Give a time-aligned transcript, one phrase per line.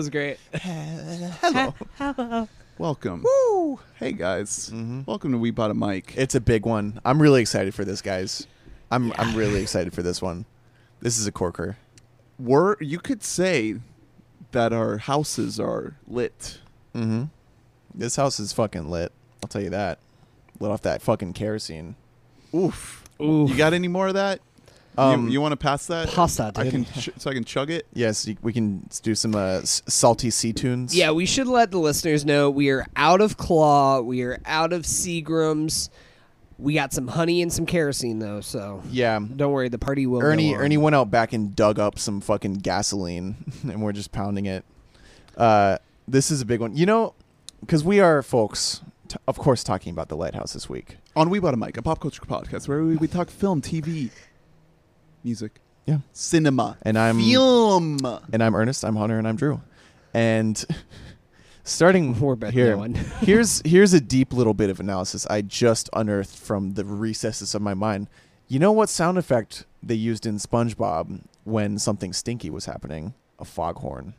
[0.00, 0.38] was great.
[0.54, 1.74] Hello.
[1.98, 2.48] Hello.
[2.78, 3.22] Welcome.
[3.22, 3.80] Woo!
[3.96, 4.70] Hey guys.
[4.72, 5.06] Mhm.
[5.06, 6.14] Welcome to We Bought a Mic.
[6.16, 6.98] It's a big one.
[7.04, 8.46] I'm really excited for this, guys.
[8.90, 10.46] I'm I'm really excited for this one.
[11.02, 11.76] This is a corker.
[12.38, 13.74] We're you could say
[14.52, 16.60] that our houses are lit.
[16.94, 17.24] Mm-hmm.
[17.94, 19.12] This house is fucking lit.
[19.42, 19.98] I'll tell you that.
[20.60, 21.94] Lit off that fucking kerosene.
[22.54, 23.04] Oof.
[23.20, 23.50] Oof.
[23.50, 24.40] You got any more of that?
[24.98, 26.08] Um, you, you want to pass that?
[26.10, 26.72] Pasta, I dude.
[26.72, 27.86] can ch- so I can chug it.
[27.94, 30.94] Yes, y- we can s- do some uh, s- salty sea tunes.
[30.94, 34.00] Yeah, we should let the listeners know we are out of claw.
[34.00, 35.88] We are out of Seagrams.
[36.58, 39.18] We got some honey and some kerosene though, so Yeah.
[39.36, 40.20] don't worry, the party will.
[40.22, 40.62] Ernie go on.
[40.64, 44.64] Ernie went out back and dug up some fucking gasoline, and we're just pounding it.
[45.36, 47.14] Uh, this is a big one, you know,
[47.60, 50.98] because we are folks, t- of course, talking about the lighthouse this week.
[51.16, 54.10] On We Bought a Mic, a pop culture podcast where we, we talk film, TV,
[55.24, 57.98] music, Yeah, cinema, and I'm film.
[58.32, 58.84] and I'm Ernest.
[58.84, 59.60] I'm Hunter, and I'm Drew.
[60.14, 60.62] And
[61.64, 62.94] starting We're both here, knowing.
[63.20, 67.62] here's here's a deep little bit of analysis I just unearthed from the recesses of
[67.62, 68.08] my mind.
[68.48, 73.14] You know what sound effect they used in SpongeBob when something stinky was happening?
[73.38, 74.14] A foghorn.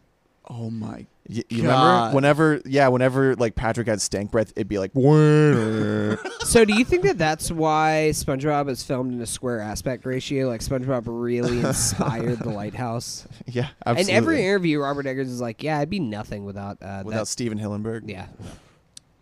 [0.53, 1.05] Oh my.
[1.29, 2.09] Y- you God.
[2.09, 4.91] remember whenever yeah whenever like Patrick had stank breath it'd be like
[6.43, 10.49] So, do you think that that's why SpongeBob is filmed in a square aspect ratio?
[10.49, 13.25] Like SpongeBob really inspired the lighthouse.
[13.45, 17.03] yeah In absolutely every interview, Robert Eggers is like, "Yeah, I'd be nothing without uh,
[17.05, 18.27] without that." Stephen Hillenburg Yeah,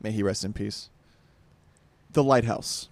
[0.02, 0.90] may he rest in peace
[2.14, 2.90] The Lighthouse,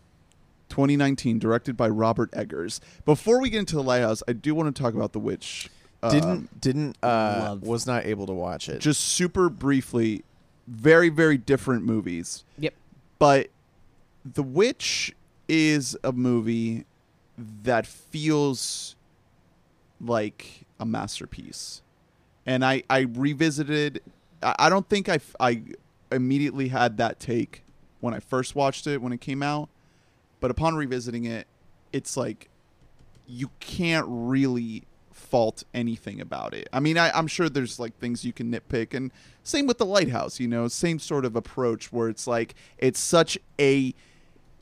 [0.69, 2.79] 2019, directed by Robert Eggers.
[3.03, 5.69] Before we get into The Lighthouse, I do want to talk about The Witch.
[6.03, 10.23] Uh, didn't didn't uh love- was not able to watch it just super briefly,
[10.67, 12.43] very very different movies.
[12.59, 12.73] Yep.
[13.19, 13.47] But
[14.23, 15.15] The Witch
[15.47, 16.85] is a movie
[17.37, 18.95] that feels
[19.99, 21.81] like a masterpiece.
[22.45, 24.01] And I, I revisited.
[24.41, 25.63] I, I don't think I I
[26.11, 27.63] immediately had that take
[27.99, 29.69] when I first watched it when it came out.
[30.39, 31.47] But upon revisiting it,
[31.91, 32.49] it's like
[33.27, 34.83] you can't really
[35.17, 36.69] fault anything about it.
[36.71, 39.11] I mean, I, I'm sure there's like things you can nitpick, and
[39.43, 40.39] same with the lighthouse.
[40.39, 43.93] You know, same sort of approach where it's like it's such a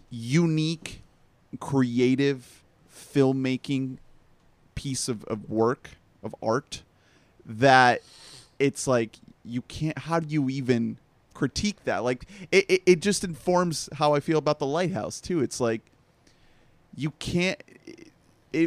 [0.10, 1.02] unique,
[1.60, 3.98] creative filmmaking
[4.76, 5.92] piece of, of work
[6.24, 6.84] of art
[7.46, 8.02] that
[8.58, 9.98] it's like you can't.
[10.00, 10.98] How do you even
[11.34, 12.04] critique that?
[12.04, 15.42] Like it, it, it just informs how I feel about the lighthouse too.
[15.42, 15.82] It's like
[16.96, 18.12] you can't it,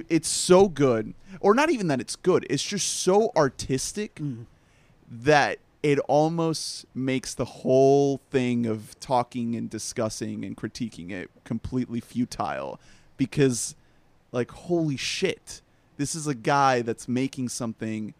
[0.08, 4.20] it's so good or not even that it's good it's just so artistic
[5.10, 12.00] that it almost makes the whole thing of talking and discussing and critiquing it completely
[12.00, 12.78] futile
[13.16, 13.74] because
[14.32, 15.60] like holy shit
[15.96, 18.12] this is a guy that's making something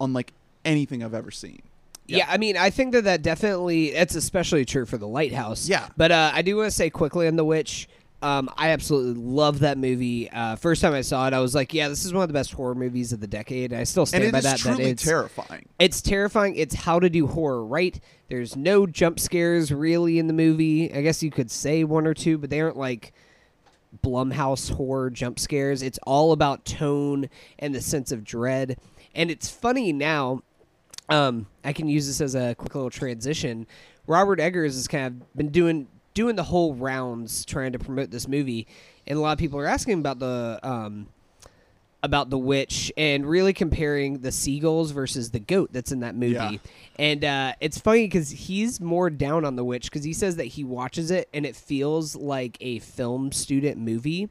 [0.00, 0.32] unlike
[0.64, 1.62] anything i've ever seen
[2.08, 2.26] Yeah.
[2.28, 5.68] I mean, I think that that definitely that's especially true for the lighthouse.
[5.68, 5.88] Yeah.
[5.96, 7.88] But uh, I do want to say quickly on the witch.
[8.22, 10.30] Um, I absolutely love that movie.
[10.30, 12.34] Uh, first time I saw it, I was like, "Yeah, this is one of the
[12.34, 14.58] best horror movies of the decade." I still stand by that.
[14.60, 16.56] that it's, terrifying It's terrifying.
[16.56, 18.00] It's how to do horror right.
[18.28, 20.92] There's no jump scares really in the movie.
[20.92, 23.12] I guess you could say one or two, but they aren't like
[24.02, 25.82] Blumhouse horror jump scares.
[25.82, 27.28] It's all about tone
[27.58, 28.78] and the sense of dread.
[29.14, 30.42] And it's funny now.
[31.08, 33.66] Um, I can use this as a quick little transition.
[34.06, 38.26] Robert Eggers has kind of been doing doing the whole rounds trying to promote this
[38.26, 38.66] movie,
[39.06, 41.06] and a lot of people are asking about the um,
[42.02, 46.32] about the witch and really comparing the seagulls versus the goat that's in that movie.
[46.34, 46.58] Yeah.
[46.98, 50.44] And uh, it's funny because he's more down on the witch because he says that
[50.44, 54.30] he watches it and it feels like a film student movie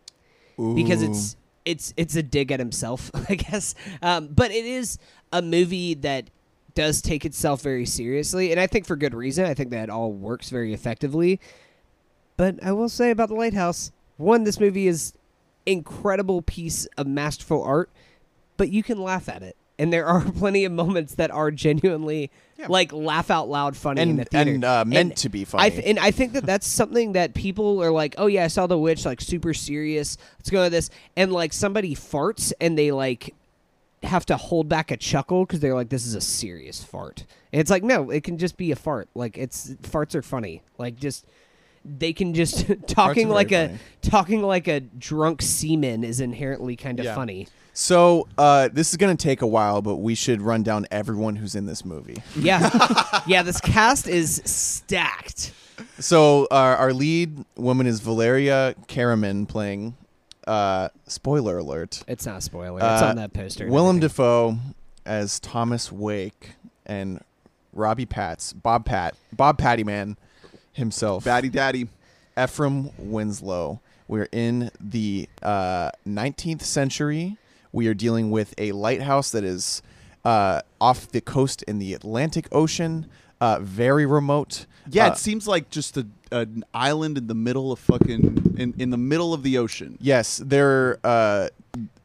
[0.58, 1.36] because it's
[1.66, 3.76] it's it's a dig at himself, I guess.
[4.02, 4.98] Um, but it is
[5.32, 6.30] a movie that
[6.74, 9.46] does take itself very seriously, and I think for good reason.
[9.46, 11.40] I think that all works very effectively.
[12.38, 15.14] But I will say about the lighthouse, one, this movie is
[15.66, 17.90] incredible piece of masterful art,
[18.58, 19.56] but you can laugh at it.
[19.78, 22.32] And there are plenty of moments that are genuinely
[22.70, 25.42] like laugh out loud funny in and the theater and uh, meant And to be
[25.42, 28.46] I funny th- and I think that that's something that people are like, oh yeah,
[28.46, 30.18] I saw the witch, like super serious.
[30.40, 33.36] Let's go with this, and like somebody farts and they like
[34.04, 37.26] have to hold back a chuckle because they're like, this is a serious fart.
[37.52, 39.10] And it's like, no, it can just be a fart.
[39.16, 40.62] Like it's farts are funny.
[40.78, 41.26] Like just
[41.86, 43.80] they can just talking like a funny.
[44.02, 47.16] talking like a drunk seaman is inherently kind of Yeah.
[47.16, 47.48] funny.
[47.74, 51.56] so uh this is gonna take a while but we should run down everyone who's
[51.56, 52.70] in this movie Yeah,
[53.28, 53.42] yeah.
[53.44, 55.54] This cast is stacked.
[56.00, 59.96] So our, our lead woman is Valeriia Karaman playing.
[60.48, 62.04] Uh, spoiler alert.
[62.08, 62.78] It's not a spoiler.
[62.78, 63.68] It's Uh, on that poster.
[63.68, 64.00] Willem.
[64.00, 64.58] Dafoe
[65.06, 66.52] as Thomas Wake
[66.86, 67.20] and
[67.74, 70.16] Robbie Patz, Bob Pat, Bob Pattyman
[70.76, 71.90] himself, Batty Daddy.
[72.38, 73.80] Ephraim Winslow.
[74.08, 77.38] We're in the uh, 19th century.
[77.72, 79.82] We are dealing with a lighthouse that is
[80.24, 83.08] uh, off the coast in the Atlantic Ocean,
[83.42, 84.66] uh, very remote.
[84.90, 88.74] Yeah, Uh, it seems like just a, an island in the middle of fucking in,
[88.78, 89.98] in the middle of the ocean.
[90.02, 91.50] Yes, they're uh,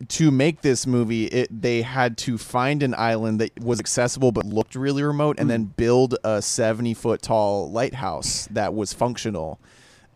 [0.08, 1.26] to make this movie.
[1.26, 5.49] It they had to find an island that was accessible but looked really remote, and
[5.49, 9.58] then build a seventy foot tall lighthouse that was functional,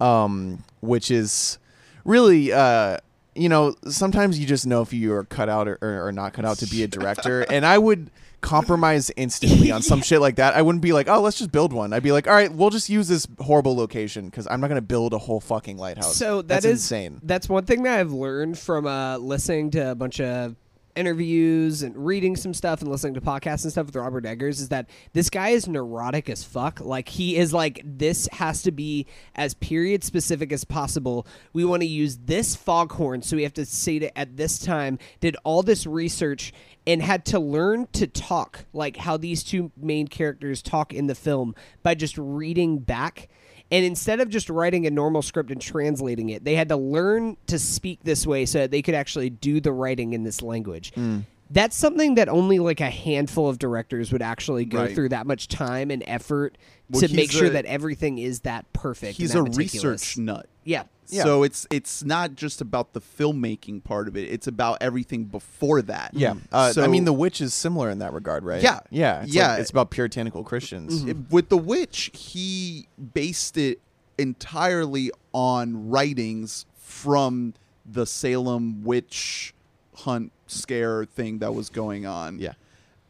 [0.00, 1.58] um, which is
[2.04, 2.52] really.
[2.52, 2.98] Uh,
[3.36, 6.32] you know, sometimes you just know if you are cut out or, or, or not
[6.32, 8.08] cut out to be a director, and I would
[8.44, 10.55] compromise instantly on some shit like that.
[10.55, 11.93] I wouldn't be like, oh, let's just build one.
[11.93, 14.81] I'd be like, all right, we'll just use this horrible location because I'm not going
[14.81, 16.17] to build a whole fucking lighthouse.
[16.17, 17.20] So that That's is insane.
[17.23, 20.55] That's one thing that I've learned from uh, listening to a bunch of
[20.96, 24.69] interviews and reading some stuff and listening to podcasts and stuff with Robert Eggers is
[24.69, 26.81] that this guy is neurotic as fuck.
[26.81, 31.26] Like he is like this has to be as period specific as possible.
[31.52, 34.99] We want to use this foghorn, so we have to say it at this time.
[35.20, 36.52] Did all this research
[36.86, 41.14] and had to learn to talk like how these two main characters talk in the
[41.14, 43.28] film by just reading back.
[43.70, 47.36] And instead of just writing a normal script and translating it, they had to learn
[47.46, 50.92] to speak this way so that they could actually do the writing in this language.
[50.94, 51.20] Hmm.
[51.50, 54.94] That's something that only like a handful of directors would actually go Right.
[54.94, 56.56] through that much time and effort
[56.91, 59.19] Well, to make sure a- that everything is that perfect.
[59.19, 59.85] He's and a meticulous.
[59.85, 60.49] research nut.
[60.64, 60.85] Yeah.
[61.08, 61.23] Yeah.
[61.25, 64.23] So it's it's not just about the filmmaking part of it.
[64.32, 66.12] It's about everything before that.
[66.14, 68.62] Yeah, uh, I mean, The Witch is similar in that regard, right?
[68.62, 68.81] Yeah.
[68.90, 69.50] yeah, it's Yeah.
[69.52, 71.05] Like, it's about puritanical Christians.
[71.05, 73.81] It- with the witch, he based it
[74.17, 77.52] entirely on writings from
[77.85, 79.53] the Salem witch
[79.94, 82.38] hunt scare thing that was going on.
[82.38, 82.52] Yeah,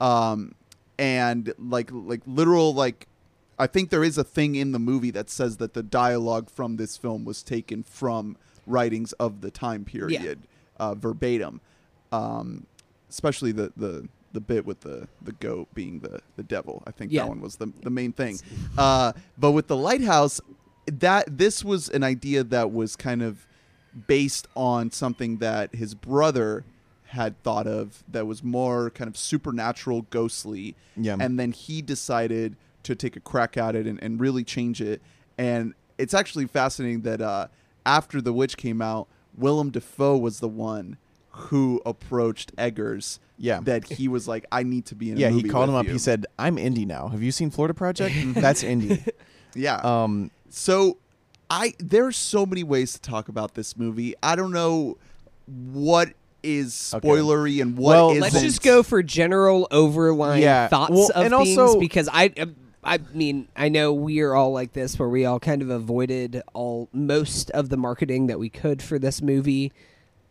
[0.01, 0.55] um
[0.99, 3.09] and like like literal like
[3.59, 6.77] i think there is a thing in the movie that says that the dialogue from
[6.77, 8.37] this film was taken from
[8.67, 10.39] writings of the time period
[10.79, 11.61] uh, verbatim.
[12.13, 12.67] Um
[13.11, 16.83] especially the the the bit with the the goat being the the devil.
[16.87, 17.23] I think Yeah.
[17.23, 18.39] that one was the the main thing.
[18.79, 20.41] Uh but with the lighthouse
[20.87, 23.47] that this was an idea that was kind of
[24.07, 26.65] based on something that his brother
[27.15, 30.77] had thought of that was more kind of supernatural, ghostly.
[30.97, 31.17] Yeah.
[31.19, 35.01] And then he decided to take a crack at it and, and really change it.
[35.39, 37.49] And it's actually fascinating that uh,
[37.87, 40.97] after The Witch came out, Willem Dafoe was the one
[41.31, 43.19] who approached Eggers.
[43.37, 43.61] Yeah.
[43.63, 45.31] That he was like, I need to be in a yeah.
[45.31, 45.87] He called him up.
[45.87, 47.09] you." He said, "I'm indie now.
[47.09, 48.15] Have you seen Florida Project?
[48.35, 49.09] That's indie."
[49.57, 49.77] Yeah.
[49.79, 50.99] Um, So
[51.51, 54.15] I there's so many ways to talk about this movie.
[54.23, 54.99] I don't know
[55.47, 56.13] what
[56.45, 57.09] is Okay.
[57.09, 58.23] spoilery and what Well, isn't.
[58.23, 60.69] Let's just go for general overline Yeah.
[60.69, 62.31] thoughts Well, of and things also- because I.
[62.39, 62.55] Um,
[62.87, 66.43] I mean, I know we are all like this, where we all kind of avoided
[66.53, 69.73] all most of the marketing that we could for this movie.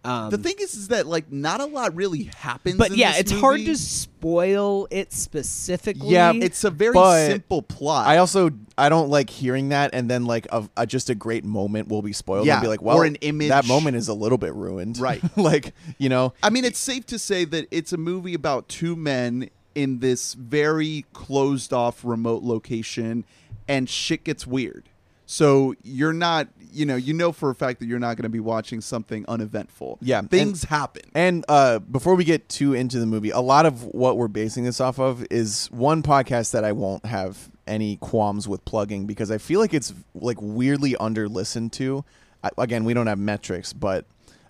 [0.05, 2.75] Um, The thing is, is that like not a lot really happens.
[2.77, 6.09] but in yeah, this it's hard to spoil it specifically.
[6.09, 6.93] Yeah, It's a very
[7.27, 8.07] simple plot.
[8.07, 11.45] I also I don't like hearing that, and then like a, a just a great
[11.45, 12.45] moment will be spoiled.
[12.47, 13.49] Yeah, and be like, well, or an image.
[13.49, 15.21] That moment is a little bit ruined, Right.
[15.37, 18.95] like you know, I mean, it's safe to say that it's a movie about two
[18.95, 23.25] men in this very closed off remote location
[23.67, 24.89] and shit gets weird.
[25.25, 28.29] So you're not, you know, you know for a fact that you're not going to
[28.29, 29.97] be watching something uneventful.
[30.01, 31.03] Yeah, and- Things happen.
[31.15, 34.63] And uh, before we get too into the movie, a lot of what we're basing
[34.63, 39.31] this off of is one podcast that I won't have any qualms with plugging because
[39.31, 42.03] I feel like it's like weirdly under listened to.
[42.43, 44.05] I, again, we don't have metrics, but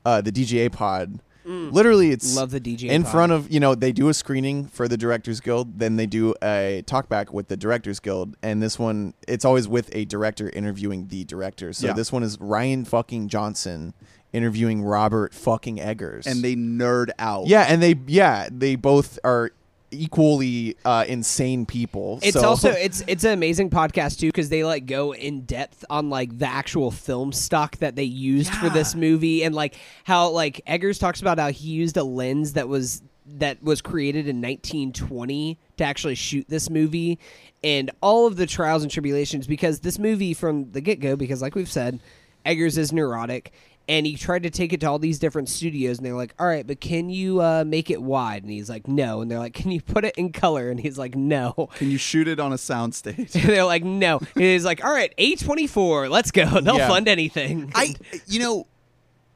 [0.06, 1.72] uh, the DGA pod, Mm.
[1.74, 3.12] literally, it's Love the DGA pod.
[3.12, 6.34] front of you know they do a screening for the Directors Guild, then they do
[6.42, 11.08] a talkback with the Directors Guild, and this one it's always with a director interviewing
[11.10, 11.74] the director.
[11.74, 11.94] So Yeah.
[11.94, 13.94] this one is Rian fucking Johnson
[14.32, 17.48] interviewing Robert fucking Eggers, And they nerd out.
[17.48, 19.52] yeah, and they yeah they both are
[19.94, 22.20] equally uh, insane people.
[22.22, 25.86] It's so- also it's it's an amazing podcast too because they like go in depth
[25.90, 30.30] on like the actual film stock that they used for this movie and like how
[30.30, 34.42] like Eggers talks about how he used a lens that was that was created in
[34.42, 37.18] 1920 to actually shoot this movie
[37.64, 41.42] and all of the trials and tribulations because this movie from the get go because
[41.42, 42.00] like we've said
[42.46, 43.54] Eggers is neurotic
[43.90, 46.48] and he tried to take it to all these different studios and they're like all
[46.48, 49.54] right but can you uh, make it wide and he's like no and they're like
[49.54, 52.54] can you put it in color and he's like no Can you shoot it on
[52.54, 53.36] a soundstage?
[53.36, 56.88] and they're like no and he's like all right a24 let's go they'll Yeah.
[56.88, 57.96] fund anything I,
[58.28, 58.68] you know,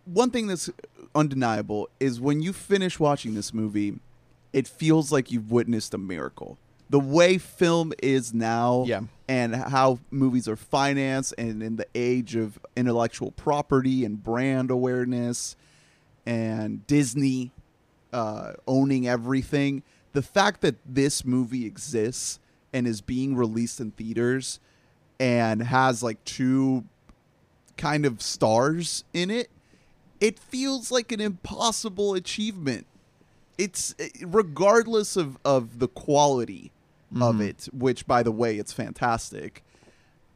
[0.05, 0.69] one thing that's
[1.13, 3.99] undeniable is when you finish watching this movie,
[4.53, 6.57] it feels like you've witnessed a miracle.
[6.89, 9.01] The way film is now, Yeah.
[9.27, 15.55] And how movies are financed, and in the age of intellectual property and brand awareness,
[16.25, 17.51] and Disney
[18.13, 22.39] uh, owning everything, the fact that this movie exists
[22.73, 24.59] and is being released in theaters
[25.19, 26.85] and has like two
[27.75, 29.49] kind of stars in it,
[30.19, 32.85] it feels like an impossible achievement.
[33.57, 36.71] It's eh, regardless of, of the quality
[37.15, 37.41] of mm-hmm.
[37.41, 39.63] it, which by the way, it's fantastic.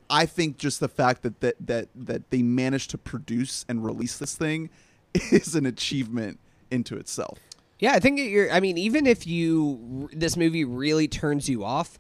[0.10, 4.18] I think just the fact that, that that that they managed to produce and release
[4.18, 4.70] this thing
[5.14, 7.40] is an achievement into itself.
[7.80, 8.52] Yeah, I think you're.
[8.52, 11.98] I mean, even if you this movie really turns you off,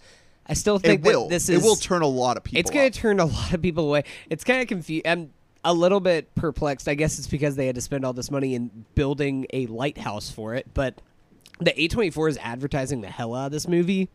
[0.48, 1.24] I still think It will.
[1.24, 2.60] that this is it will turn a lot of people.
[2.60, 4.04] It's going to turn a lot of people away.
[4.30, 5.08] It's kind of confused.
[5.08, 5.32] I'm
[5.63, 6.88] a little bit perplexed.
[6.88, 10.30] I guess it's because they had to spend all this money in building a lighthouse
[10.30, 11.01] for it, but
[11.60, 14.10] the A24 is advertising the hell out of this movie.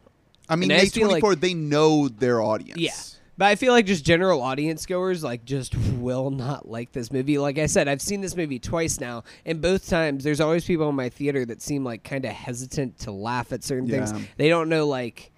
[0.49, 1.37] I mean, and I A just feel.
[1.37, 2.79] They know their audience.
[2.81, 2.93] Yeah.
[3.39, 7.37] But I feel like just general audience goers like just will not like this movie.
[7.37, 10.89] Like I said, I've seen this movie twice now, and both times there's always people
[10.89, 14.07] in my theater that seem like kind of hesitant to laugh at certain Yeah.
[14.07, 14.27] things.
[14.39, 15.33] They don't know like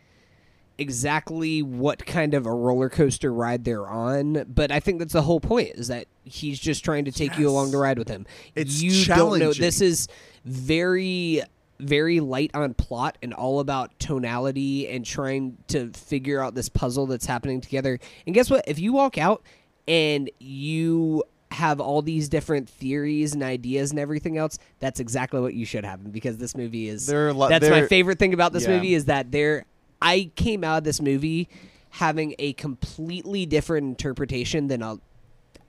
[0.79, 5.23] exactly what kind of a roller coaster ride they're on, but I think that's the
[5.23, 8.27] whole point is that he's just trying to take you along the ride with him.
[8.55, 10.07] It's you don't know this is
[10.45, 11.43] very
[11.81, 17.07] very light on plot and all about tonality and trying to figure out this puzzle
[17.07, 17.99] that's happening together.
[18.27, 18.65] And guess what?
[18.67, 19.43] If you walk out
[19.87, 25.55] and you have all these different theories and ideas and everything else, that's exactly what
[25.55, 28.77] you should have because this movie is are That's my favorite thing about this Yeah.
[28.77, 29.65] movie is that there
[30.01, 31.49] I came out of this movie
[31.91, 34.99] having a completely different interpretation than a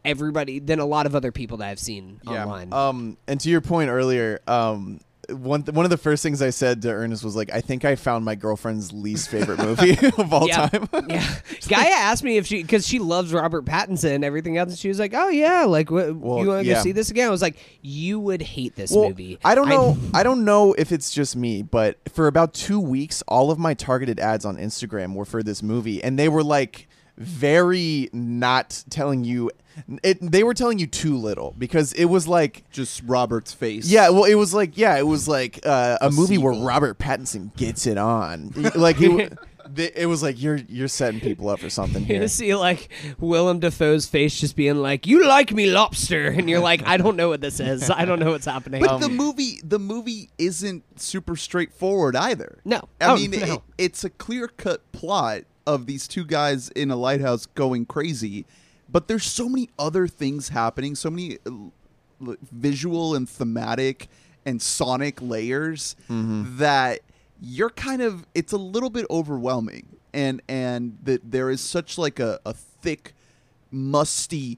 [0.05, 2.73] everybody than a lot of other people that I've seen online.
[2.73, 4.99] Um, and to your point earlier, um,
[5.31, 7.85] one th- one of the first things I said to Ernest was like, I think
[7.85, 10.67] I found my girlfriend's least favorite movie of all yeah.
[10.67, 10.87] time.
[11.07, 11.35] yeah.
[11.67, 14.87] Gaia asked me if she, because she loves Robert Pattinson and everything else, and she
[14.89, 16.75] was like, "Oh yeah, like what, Well, you want to yeah.
[16.75, 19.69] go see this again?" I was like, "You would hate this Well, movie." I don't
[19.69, 19.97] know.
[20.13, 23.73] I, don't know if it's just me, but for about two weeks, all of my
[23.73, 26.88] targeted ads on Instagram were for this movie, and they were like
[27.19, 29.51] very not telling you.
[30.03, 33.87] It, they were telling you too little because it was like Just Robert's face.
[33.87, 36.53] Yeah, well, it was like yeah, it was like uh, a, A movie where.
[36.53, 38.51] Robert Pattinson gets it on.
[38.75, 39.37] like it,
[39.95, 42.27] it was like you're you're setting people up for something You here.
[42.27, 46.85] see, like Willem Dafoe's face just being like, "You like me, lobster," and you're like,
[46.85, 47.89] "I don't know what this is.
[47.89, 52.59] I don't know what's happening." But the movie, the movie isn't super straightforward either.
[52.65, 52.81] No.
[52.99, 53.37] I Oh, mean no.
[53.37, 58.45] it, it's a clear cut plot of these two guys in a lighthouse going crazy,
[58.91, 61.51] but there's so many other things happening, so many uh,
[62.25, 64.07] l- visual and thematic
[64.45, 66.99] and sonic layers that
[67.41, 72.19] you're kind of it's a little bit overwhelming, and and that there is such like
[72.19, 73.13] a, a thick,
[73.71, 74.57] musty,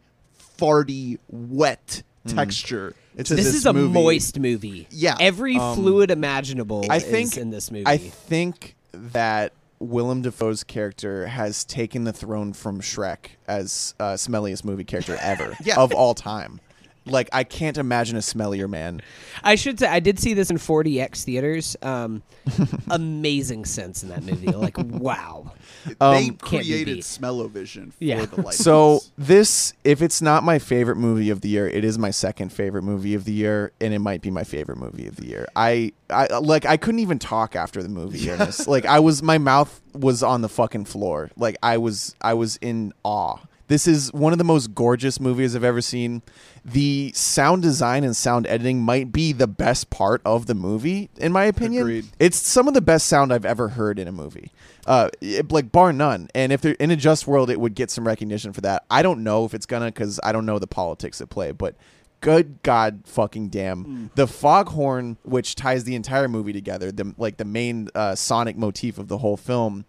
[0.57, 2.95] farty, wet texture.
[3.17, 3.91] It's this, this is a movie.
[3.93, 4.87] moist movie.
[4.91, 5.17] Yeah.
[5.19, 7.83] every Um, fluid imaginable I is think in this movie.
[7.87, 9.51] I think that
[9.81, 15.55] Willem Dafoe's character has taken the throne from Shrek as uh, smelliest movie character ever
[15.63, 15.77] Yeah.
[15.79, 16.61] of all time.
[17.05, 19.01] Like I can't imagine a smellier man.
[19.43, 21.75] I should say I did see this in 4DX theaters.
[21.81, 22.21] Um,
[22.91, 24.47] amazing sense in that movie.
[24.51, 25.51] Like, wow.
[25.85, 28.25] They Um, Can't created smell-o-vision for Yeah.
[28.25, 28.57] the lighthouse.
[28.57, 32.51] So this, if it's not my favorite movie of the year, it is my second
[32.53, 35.47] favorite movie of the year, and it might be my favorite movie of the year.
[35.55, 38.29] I, I like, I couldn't even talk after the movie.
[38.29, 38.67] Ernest.
[38.67, 41.29] like, I was, my mouth was on the fucking floor.
[41.37, 43.37] Like, I was, I was in awe.
[43.71, 46.23] This is one of the most gorgeous movies I've ever seen.
[46.65, 51.31] The sound design and sound editing might be the best part of the movie, in
[51.31, 51.83] my opinion.
[51.83, 52.05] Agreed.
[52.19, 54.51] It's some of the best sound I've ever heard in a movie,
[54.85, 56.27] uh, it- like bar none.
[56.35, 58.83] And if they're in a just world, it would get some recognition for that.
[58.91, 61.75] I don't know if it's gonna because I don't know the politics at play, but
[62.19, 67.45] good god fucking damn the foghorn which ties the entire movie together the like the
[67.45, 69.83] main uh, sonic motif of the whole film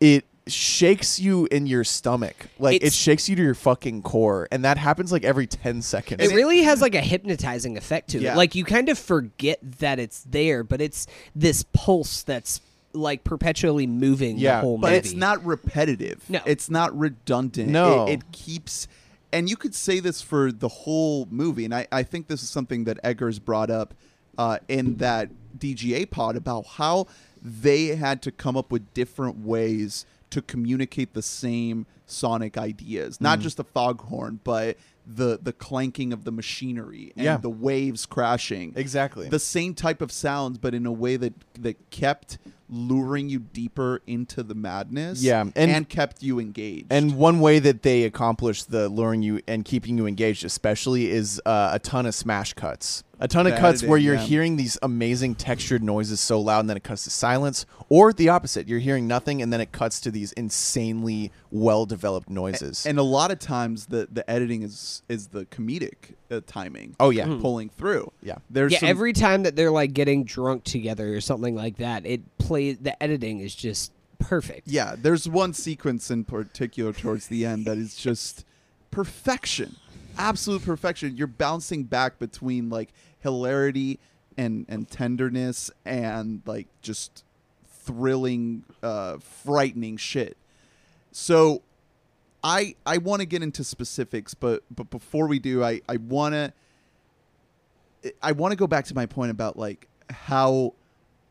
[0.00, 4.64] it shakes you in your stomach like it shakes you to your fucking core and
[4.64, 8.34] that happens like every 10 seconds It really has like a hypnotizing effect to Yeah.
[8.34, 8.36] it.
[8.36, 12.60] Like you kind of forget that it's there, but it's this pulse that's
[12.92, 14.98] like perpetually moving Yeah, the whole but movie.
[14.98, 16.22] it's not repetitive.
[16.28, 16.40] No.
[16.46, 17.68] it's not redundant.
[17.70, 18.06] No.
[18.06, 18.88] it, it keeps
[19.32, 22.48] and you could say this for the whole movie, and I, I think this is
[22.48, 23.92] something that Eggers brought up
[24.38, 25.28] uh, in that
[25.58, 27.06] DGA pod about how
[27.42, 33.40] they had to come up with different ways to communicate the same sonic ideas, not
[33.40, 37.36] just the foghorn, but the the clanking of the machinery and Yeah.
[37.38, 39.28] the waves crashing Exactly.
[39.28, 42.38] the same type of sounds, but in a way that that kept
[42.70, 45.22] luring you deeper into the madness.
[45.22, 46.86] Yeah, and, and- kept you engaged.
[46.90, 51.40] And one way that they accomplish the luring you and keeping you engaged, especially, is
[51.46, 53.04] uh, a ton of smash cuts.
[53.20, 54.20] A ton of The cuts where you're yeah.
[54.20, 58.28] hearing these amazing textured noises so loud, and then it cuts to silence, or the
[58.28, 58.68] opposite.
[58.68, 62.86] You're hearing nothing, and then it cuts to these insanely well-developed noises.
[62.86, 66.94] and a lot of times the the editing is is the comedic uh, timing.
[67.00, 68.12] oh yeah, pulling through.
[68.22, 68.36] yeah.
[68.50, 72.06] There's yeah, some, every time that they're like getting drunk together or something like that,
[72.06, 72.78] it plays.
[72.78, 74.68] The editing is just perfect.
[74.68, 74.94] yeah.
[74.96, 78.44] There's one sequence in particular towards the end that is just
[78.90, 79.76] perfection,
[80.16, 81.16] absolute perfection.
[81.16, 82.92] You're bouncing back between like
[83.28, 83.98] hilarity
[84.36, 87.24] and and tenderness and like just
[87.66, 90.36] thrilling, uh, frightening shit.
[91.12, 91.62] So,
[92.42, 96.34] I I want to get into specifics, but but before we do, I I want
[96.34, 96.52] to
[98.22, 100.74] I want to go back to my point about like how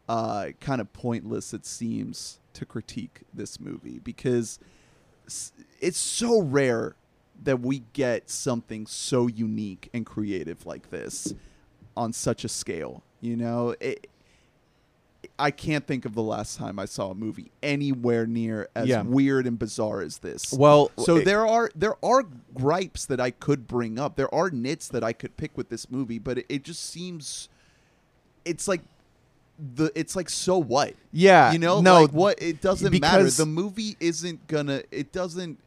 [0.09, 4.59] uh, kind of pointless it seems to critique this movie because
[5.79, 6.95] it's so rare
[7.43, 11.33] that we get something so unique and creative like this
[11.97, 13.03] on such a scale.
[13.21, 14.07] You know, it,
[15.39, 19.01] I can't think of the last time I saw a movie anywhere near as Yeah.
[19.01, 20.53] weird and bizarre as this.
[20.53, 22.23] Well, So it- there are there are
[22.53, 24.15] gripes that I could bring up.
[24.15, 27.49] There are nits that I could pick with this movie, but it, it just seems
[28.45, 28.81] it's like
[29.75, 30.93] the it's like so what?
[31.11, 33.29] Yeah, You know, no, like what it doesn't matter.
[33.29, 35.59] The movie isn't gonna it doesn't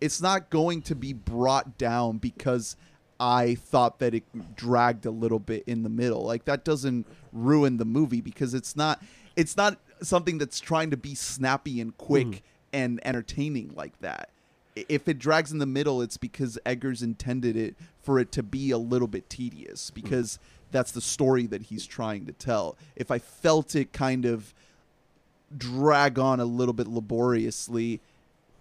[0.00, 2.76] it's not going to be brought down because
[3.24, 4.24] I thought that it
[4.56, 6.24] dragged a little bit in the middle.
[6.24, 9.00] Like that doesn't ruin the movie because it's not
[9.36, 12.44] it's not something that's trying to be snappy and quick Mm-hmm.
[12.72, 14.28] and entertaining like that.
[14.74, 18.70] If it drags in the middle, it's because Eggers intended it for it to be
[18.72, 20.38] a little bit tedious because
[20.72, 22.76] that's the story that he's trying to tell.
[22.96, 24.52] If I felt it kind of
[25.56, 28.00] drag on a little bit laboriously,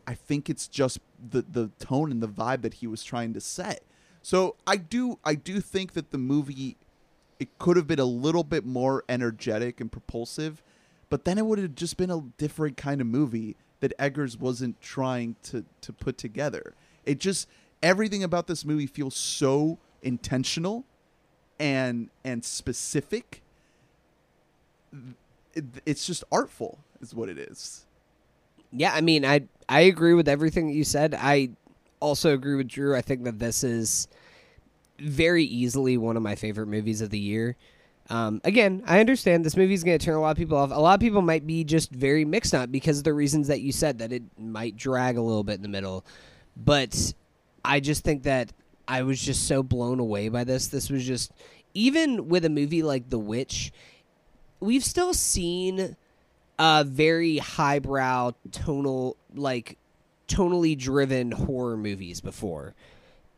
[0.05, 0.99] I think it's just
[1.31, 3.81] the the tone and the vibe that he was trying to set.
[4.21, 6.77] So I do I do think that the movie
[7.39, 10.61] it could have been a little bit more energetic and propulsive,
[11.09, 14.79] but then it would have just been a different kind of movie that Eggers wasn't
[14.81, 16.75] trying to to put together.
[17.05, 17.47] It just
[17.81, 20.85] everything about this movie feels so intentional
[21.59, 23.41] and and specific.
[25.53, 27.85] It, it's just artful is what it is.
[28.71, 31.15] Yeah, I mean, I I agree with everything that you said.
[31.17, 31.49] I
[32.01, 32.95] also agree with Drew.
[32.95, 34.09] I think that this is
[34.99, 37.55] very easily one of my favorite movies of the year.
[38.09, 40.71] Um, again, I understand this movie's going to turn a lot of people off.
[40.71, 43.61] A lot of people might be just very mixed it because of the reasons that
[43.61, 46.05] you said that it might drag a little bit in the middle.
[46.57, 47.13] But
[47.63, 48.51] I just think that
[48.87, 50.67] I was just so blown away by this.
[50.67, 51.31] This was just
[51.73, 53.71] even with a movie like The Witch,
[54.59, 55.95] we've still seen
[56.59, 59.77] a very highbrow tonal like
[60.35, 62.73] tonally driven horror movies before.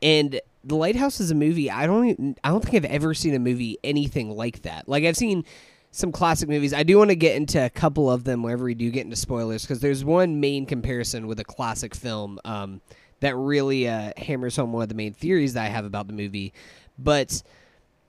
[0.02, 3.34] And The Lighthouse is a movie I don't even, I don't think I've ever seen
[3.34, 4.88] a movie anything like that.
[4.88, 5.46] Like I've seen
[5.92, 6.74] some classic movies.
[6.74, 9.16] I do want to get into a couple of them whenever we do get into
[9.16, 12.82] spoilers because there's one main comparison with a classic film um,
[13.20, 16.14] that really uh, hammers home one of the main theories that I have about the
[16.14, 16.52] movie.
[16.98, 17.44] But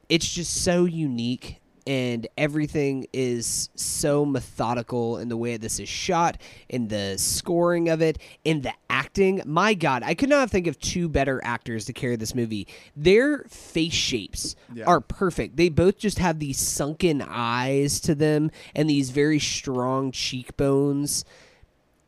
[0.08, 6.38] it's just so unique and everything is so methodical in the way this is shot
[6.68, 9.42] in the scoring of it in the acting.
[9.44, 12.66] My god i could not think of two better actors to carry this movie.
[12.96, 14.84] Their face shapes Yeah.
[14.84, 15.56] are perfect.
[15.56, 21.24] They both just have these sunken eyes to them and these very strong cheekbones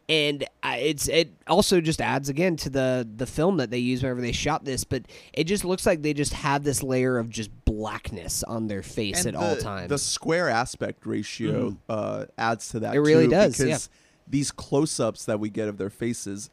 [0.08, 4.20] and it's it also just adds again to the the film that they use whenever
[4.20, 7.50] they shot this but it just looks like they just have this layer of just
[7.64, 12.68] blackness on their face And at the, all times The square aspect ratio uh, adds
[12.70, 12.94] to that.
[12.94, 13.98] It really too, does, Because yeah.
[14.28, 16.48] these close-ups that we get of their faces,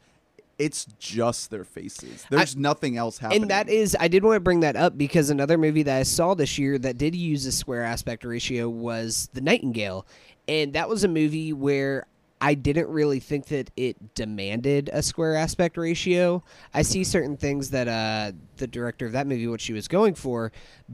[0.58, 2.26] it's just their faces.
[2.30, 3.42] There's nothing else happening.
[3.42, 6.02] and that is i did want to bring that up because another movie that i
[6.02, 10.06] saw this year that did use a square aspect ratio was the nightingale
[10.46, 12.06] and that was a movie where
[12.40, 16.42] I didn't really think that it demanded a square aspect ratio.
[16.72, 20.14] I see certain things that uh, the director of that movie, what she was going
[20.14, 20.52] for,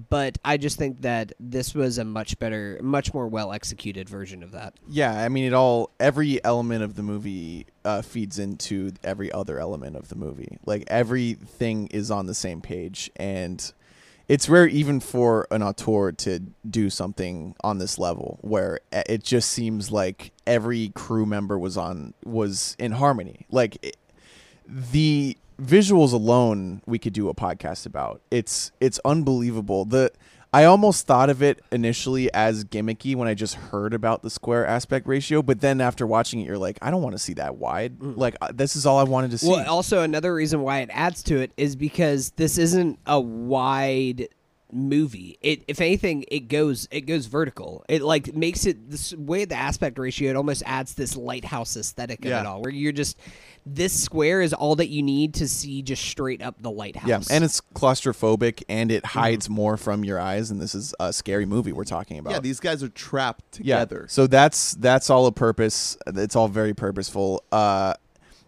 [0.08, 4.42] but I just think that this was a much better, much more well executed version
[4.42, 4.74] of that.
[4.88, 9.58] Yeah, I mean, it all every element of the movie uh, feeds into every other
[9.58, 10.58] element of the movie.
[10.66, 13.72] Like everything is on the same page, and
[14.30, 16.38] it's rare even for an auteur to
[16.70, 22.14] do something on this level where it just seems like every crew member was on
[22.24, 23.44] was in harmony.
[23.50, 23.96] Like
[24.68, 28.20] the visuals alone, we could do a podcast about.
[28.30, 29.84] It's it's unbelievable.
[29.84, 30.12] The
[30.52, 34.66] I almost thought of it initially as gimmicky when I just heard about the square
[34.66, 37.56] aspect ratio, but then after watching it, you're like, I don't want to see that
[37.56, 38.00] wide.
[38.02, 39.48] Like uh, this is all I wanted to see.
[39.48, 44.28] Well, also another reason why it adds to it is because this isn't a wide
[44.72, 45.38] movie.
[45.40, 47.84] It, if anything, it goes it goes vertical.
[47.88, 50.30] It like makes it this way the aspect ratio.
[50.30, 52.40] It almost adds this lighthouse aesthetic of Yeah.
[52.40, 53.16] it all, where you're just
[53.66, 57.06] this square is all that you need to see just straight up the lighthouse.
[57.06, 60.50] yeah, and it's claustrophobic and it hides more from your eyes.
[60.50, 62.32] And this is a scary movie we're talking about.
[62.32, 63.68] Yeah, these guys are trapped together.
[63.68, 63.84] Yeah.
[63.84, 64.06] together.
[64.08, 65.96] So that's that's all a purpose.
[66.06, 67.44] It's all very purposeful.
[67.52, 67.94] Uh,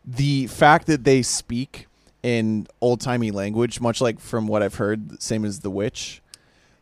[0.04, 1.87] the fact that they speak
[2.22, 6.22] in old timey language, much like from what I've heard, same as The Witch.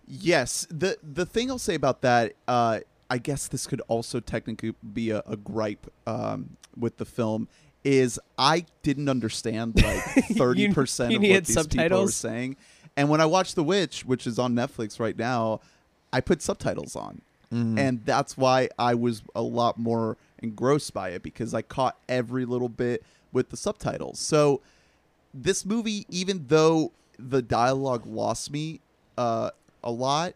[0.06, 4.74] Yes, the the thing I'll say about that, uh, I guess this could also technically
[4.92, 7.48] be a, a gripe um, with the film,
[7.84, 10.02] is I didn't understand like
[10.36, 12.56] thirty percent you of what these people were saying,
[12.96, 15.60] and when I watched The Witch, which is on Netflix right now,
[16.12, 17.22] I put subtitles on,
[17.78, 22.44] and that's why I was a lot more engrossed by it because I caught every
[22.44, 24.18] little bit with the subtitles.
[24.18, 24.60] So
[25.34, 28.80] this movie, even though the dialogue lost me
[29.18, 29.50] uh,
[29.84, 30.34] a lot,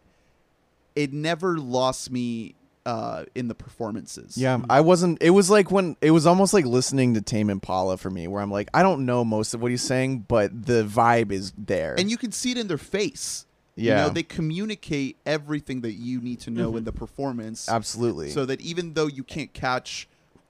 [0.95, 2.55] it never lost me
[2.87, 4.37] uh, in the performances.
[4.37, 5.19] Yeah, I wasn't.
[5.23, 8.43] It was like when it was almost like listening to Tame Impala for me, where
[8.43, 11.95] I'm like, I don't know most of what he's saying, but the vibe is there.
[11.99, 13.47] and you can see it in their face.
[13.77, 13.97] you Yeah.
[14.03, 17.69] know, they communicate everything that you need to know in the performance.
[17.69, 18.31] absolutely.
[18.31, 20.07] So that even though you can't catch,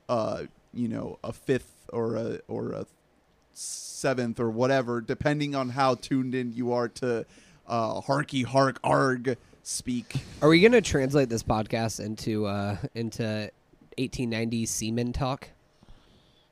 [0.09, 0.43] uh,
[0.75, 2.85] you know, a fifth or a or a
[4.05, 7.25] seventh or whatever, depending on how tuned in you are to
[7.67, 10.17] uh, harky hark arg speak.
[10.43, 13.51] Are we gonna translate this podcast into uh into
[13.97, 15.49] 1890s semen talk?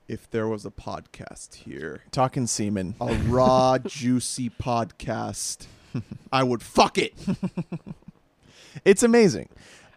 [0.08, 2.94] If there was a podcast here, Talking semen.
[3.02, 5.66] a raw, juicy podcast,
[6.32, 7.12] I would fuck it.
[8.86, 9.50] It's amazing.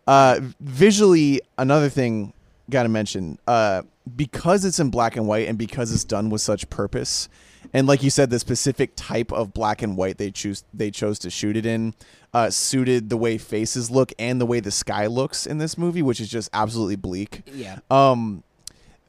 [0.05, 2.33] Uh, visually, another thing
[2.69, 3.83] got to mention uh,
[4.17, 7.29] because it's in black and white and because it's done with such purpose,
[7.75, 11.19] and like you said, the specific type of black and white they choose they chose
[11.19, 11.93] to shoot it in
[12.33, 16.01] uh, suited the way faces look and the way the sky looks in this movie,
[16.01, 17.41] which is just absolutely bleak.
[17.53, 17.79] Yeah.
[17.91, 18.45] Um,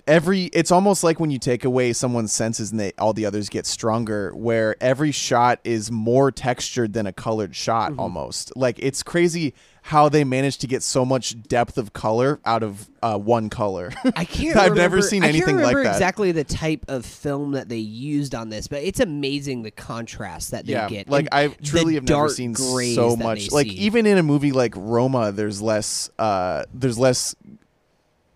[0.09, 3.49] every it's almost like when you take away someone's senses and they all the others
[3.49, 9.03] get stronger where every shot is more textured than a colored shot almost like it's
[9.03, 9.53] crazy
[9.87, 13.93] how they managed to get so much depth of color out of uh, one color
[14.17, 14.57] I can't.
[14.57, 15.93] I've never remember- seen I can't anything like that.
[15.93, 20.51] Exactly the type of film that they used on this, but it's amazing the contrast
[20.51, 21.09] that they yeah get.
[21.09, 23.75] like i truly have never seen so much like see.
[23.75, 27.35] even in a movie like roma there's less uh there's less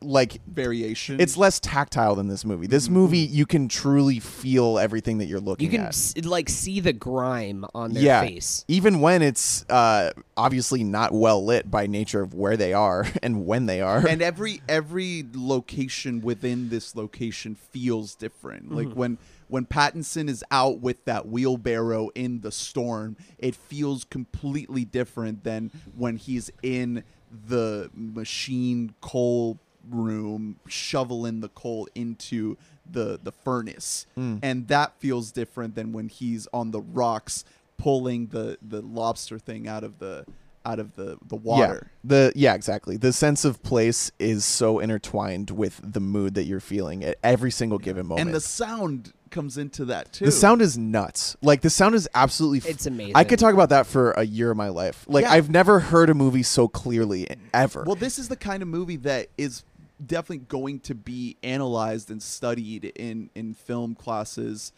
[0.03, 1.21] like Variation.
[1.21, 5.41] it's less tactile than this movie this movie you can truly feel everything that you're
[5.41, 8.65] looking you can at s- like see the grime on their yeah, face.
[8.67, 13.45] even when it's uh, obviously not well lit by nature of where they are and
[13.47, 14.07] when they are.
[14.07, 18.75] and every every location within this location feels different.
[18.75, 24.85] Like when when Pattinson is out with that wheelbarrow in the storm, it feels completely
[24.85, 27.03] different than when he's in
[27.49, 32.57] the machine coal room shoveling the coal into
[32.91, 34.07] the the furnace.
[34.15, 34.39] Hmm.
[34.43, 37.45] And that feels different than when he's on the rocks
[37.79, 40.27] pulling the the lobster thing out of the
[40.67, 41.89] out of the the water.
[41.91, 42.97] Yeah, the yeah, exactly.
[42.97, 47.51] The sense of place is so intertwined with the mood that you're feeling at every
[47.51, 48.27] single given moment.
[48.29, 50.25] And the sound comes into that too.
[50.27, 51.37] The sound is nuts.
[51.41, 52.59] Like the sound is absolutely.
[52.59, 53.17] F- It's amazing.
[53.17, 55.07] I could talk about that for a year of my life.
[55.09, 55.33] Like Yeah.
[55.33, 57.85] I've never heard a movie so clearly ever.
[57.87, 59.63] Well, this is the kind of movie that is
[60.07, 64.73] definitely going to be analyzed and studied in in film classes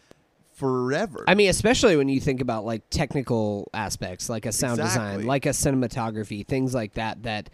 [0.53, 1.23] forever.
[1.27, 5.11] I mean, especially when you think about like technical aspects, like a sound Exactly.
[5.17, 7.23] design, like a cinematography, things like that.
[7.23, 7.49] That,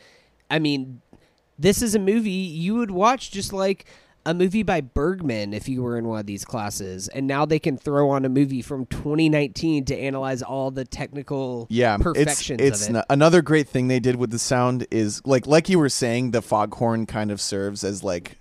[0.52, 1.02] I mean,
[1.58, 3.86] this is a movie you would watch just like
[4.30, 7.58] a movie by Bergman if you were in one of these classes, and now they
[7.58, 12.62] can throw on a movie from 2019 to analyze all the technical yeah, it's perfections
[12.62, 12.94] it's of it.
[12.94, 16.30] no- another great thing they did with the sound is like like you were saying,
[16.30, 18.38] the foghorn kind of serves as like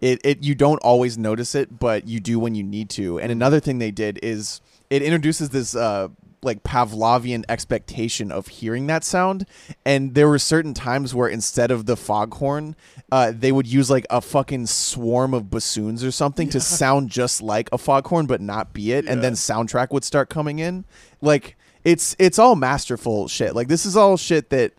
[0.00, 3.20] it, it you don't always notice it, but you do when you need to.
[3.20, 6.08] And another thing they did is it introduces this uh
[6.42, 9.46] like Pavlovian expectation of hearing that sound.
[9.84, 12.76] And there were certain times where instead of the foghorn,
[13.10, 17.42] uh, they would use like a fucking swarm of bassoons or something to sound just
[17.42, 19.06] like a foghorn, but not be it.
[19.06, 20.84] And then soundtrack would start coming in.
[21.20, 23.54] Like it's it's all masterful shit.
[23.54, 24.72] Like this is all shit that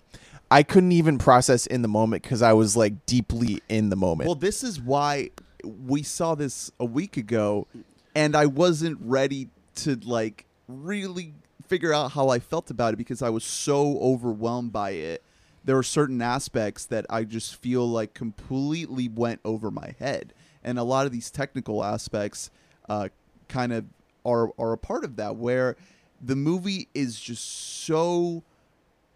[0.52, 4.28] I couldn't even process in the moment because I was like deeply in the moment.
[4.28, 5.30] Well, this is why
[5.64, 7.68] we saw this a week ago,
[8.16, 11.34] and I wasn't ready to like really
[11.70, 15.24] figure out how I felt about it because I was so overwhelmed by it.
[15.64, 20.80] There were certain aspects that I just feel like completely went over my head, and
[20.80, 22.50] a lot of these technical aspects
[22.90, 23.10] uh,
[23.48, 23.86] kind of
[24.26, 25.36] are are a part of that.
[25.36, 25.76] Where
[26.22, 28.44] the movie is just so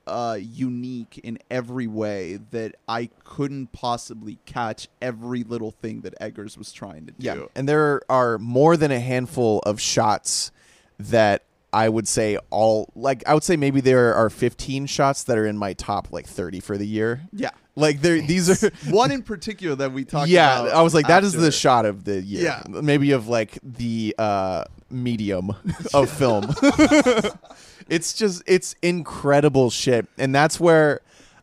[0.05, 6.57] uh, unique in every way that I couldn't possibly catch every little thing that Eggers
[6.57, 7.25] was trying to do.
[7.25, 10.51] Yeah, and there are more than a handful of shots
[10.99, 15.37] that I would say all like I would say maybe there are 15 shots that
[15.37, 17.23] are in my top like 30 for the year.
[17.33, 17.49] Yeah.
[17.75, 20.75] Like there these are One in particular that we talked yeah, about.
[20.75, 22.43] I was like that is the shot of the year.
[22.43, 22.63] Yeah.
[22.67, 25.51] Maybe of like the uh medium
[25.93, 26.45] of film.
[27.89, 31.01] it's just it's incredible shit and that's where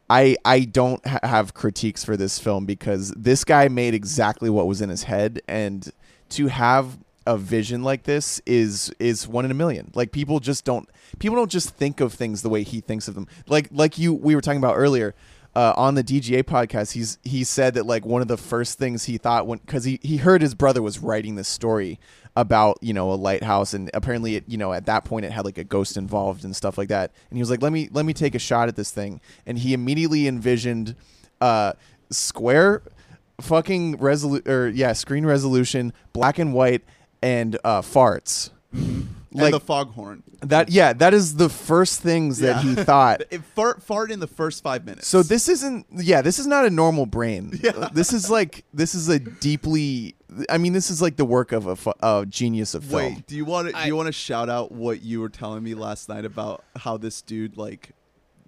[0.09, 4.69] I I don't ha- have critiques for this film because this guy made exactly what
[4.69, 5.93] was in his head and
[6.31, 6.99] to have
[7.31, 9.93] a vision like this is is one in a million.
[9.95, 10.89] Like people just don't
[11.21, 13.29] people don't just think of things the way he thinks of them.
[13.47, 15.15] Like like you we were talking about earlier
[15.55, 19.05] uh, on the DGA podcast, he's he said that like one of the first things
[19.05, 22.01] he thought when because he he heard his brother was writing this story
[22.35, 25.45] about you know a lighthouse and apparently it, you know at that point it had
[25.45, 28.07] like a ghost involved and stuff like that and he was like let me let
[28.07, 30.95] me take a shot at this thing and he immediately envisioned
[31.41, 31.73] uh
[32.11, 32.83] square
[33.41, 36.85] fucking resolu or yeah screen resolution black and white
[37.23, 40.23] and uh farts and like the foghorn.
[40.41, 42.75] that yeah that is the first things that Yeah.
[42.75, 45.07] he thought It fart, fart in the first five minutes.
[45.07, 47.53] so this isn't yeah, this is not a normal brain.
[47.63, 47.89] Yeah.
[47.93, 50.15] This is like this is a deeply
[50.49, 53.15] I mean this is like the work of a, fu- a genius of film.
[53.15, 55.29] Wait, do you want to do I- you want to shout out what you were
[55.29, 57.91] telling me last night about how this dude like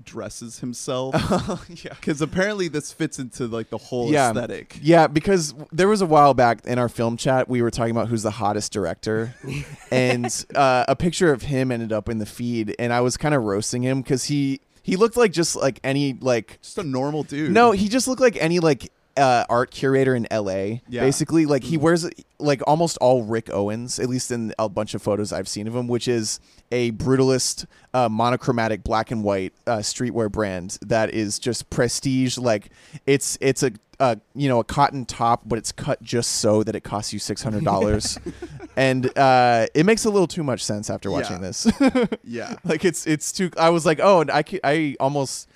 [0.05, 1.15] dresses himself?
[1.85, 1.95] yeah.
[1.95, 4.31] Because apparently this fits into like the whole Yeah.
[4.31, 4.79] aesthetic.
[4.83, 8.09] Yeah, because there was a while back in our film chat we were talking about
[8.09, 9.35] who's the hottest director,
[9.91, 13.35] and uh, a picture of him ended up in the feed, and I was kind
[13.35, 17.23] of roasting him because he he looked like just like any like Just a normal
[17.23, 17.53] dude.
[17.53, 20.81] No, he just looked like any like uh, art curator in LA.
[20.89, 21.01] Yeah.
[21.03, 25.03] Basically, like he wears like almost all Rick Owens, at least in a bunch of
[25.03, 29.79] photos I've seen of him, which is a brutalist, uh, monochromatic black and white uh,
[29.79, 32.39] streetwear brand that is just prestige.
[32.39, 32.71] Like
[33.07, 36.75] it's it's a uh, you know a cotton top, but it's cut just so that
[36.75, 38.19] it costs you six hundred dollars,
[38.77, 41.43] and uh, it makes a little too much sense after watching Yeah.
[41.43, 41.67] this.
[42.25, 42.57] Yeah.
[42.65, 45.49] like it's it's too i was like oh and i i almost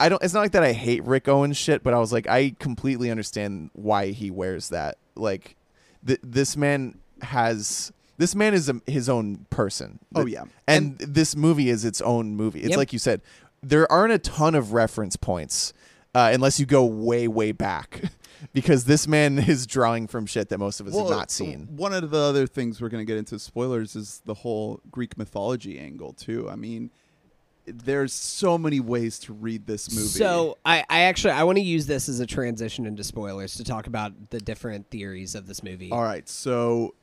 [0.00, 2.26] i don't it's not like that i hate rick owens shit but i was like
[2.28, 5.56] i completely understand why he wears that like
[6.06, 10.44] th- this man has this man is a, his own person Oh, yeah.
[10.68, 12.78] and, this movie is its own movie it's Yep.
[12.78, 13.20] like you said
[13.62, 15.72] there aren't a ton of reference points
[16.14, 18.02] uh, unless you go way way back
[18.52, 21.92] because this man is drawing from shit that most of us have not seen One
[21.92, 25.78] of the other things we're going to get into spoilers is the whole Greek mythology
[25.78, 26.48] angle too.
[26.48, 26.90] I mean,
[27.66, 30.06] there's so many ways to read this movie.
[30.08, 33.64] So I, I actually I want to use this as a transition into spoilers to
[33.64, 35.90] talk about the different theories of this movie.
[35.90, 36.94] all right, so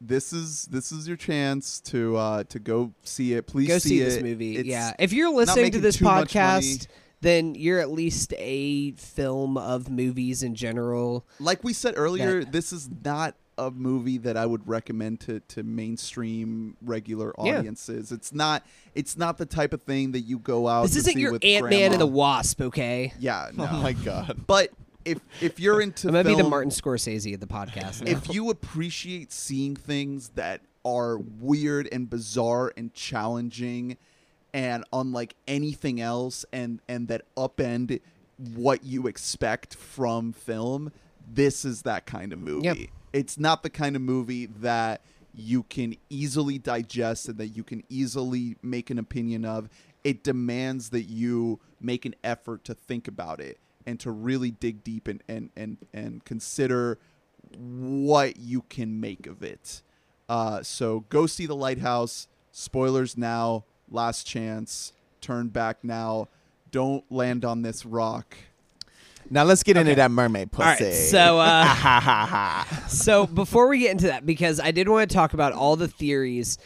[0.00, 3.46] this is this is your chance to uh to go see it.
[3.46, 4.04] Please Go see, it.
[4.04, 4.56] this movie.
[4.56, 6.60] It's yeah, if you're listening to this too much money.
[6.60, 6.86] podcast,
[7.20, 11.26] then you're at least a film of movies in general.
[11.38, 15.62] like we said earlier, this is not a movie that I would recommend to, to
[15.62, 17.58] mainstream regular Yeah.
[17.58, 18.10] audiences.
[18.12, 20.82] It's not it's not the type of thing that you go out.
[20.84, 23.12] This to isn't see your Ant Man and the Wasp, okay?
[23.20, 23.68] Yeah, no.
[23.70, 24.70] oh my god But
[25.04, 28.02] if if you're into I'm gonna be the Martin Scorsese of the podcast.
[28.04, 28.10] Now.
[28.12, 33.96] if you appreciate seeing things that are weird and bizarre and challenging
[34.54, 38.00] and unlike anything else and and that upend
[38.54, 40.90] what you expect from film
[41.32, 42.76] this is that kind of movie Yep.
[43.12, 45.00] It's not the kind of movie that
[45.34, 49.68] you can easily digest and that you can easily make an opinion of
[50.04, 54.84] it demands that you make an effort to think about it and to really dig
[54.84, 56.98] deep and and and, and consider
[57.58, 59.82] what you can make of it.
[60.28, 62.28] Uh, so go see the lighthouse.
[62.52, 63.64] Spoilers now.
[63.90, 64.92] Last chance.
[65.20, 66.28] Turn back now.
[66.70, 68.36] Don't land on this rock.
[69.30, 70.84] Now let's get into that mermaid pussy.
[70.84, 75.14] All right, so uh, so before we get into that, because I did want to
[75.14, 76.58] talk about all the theories,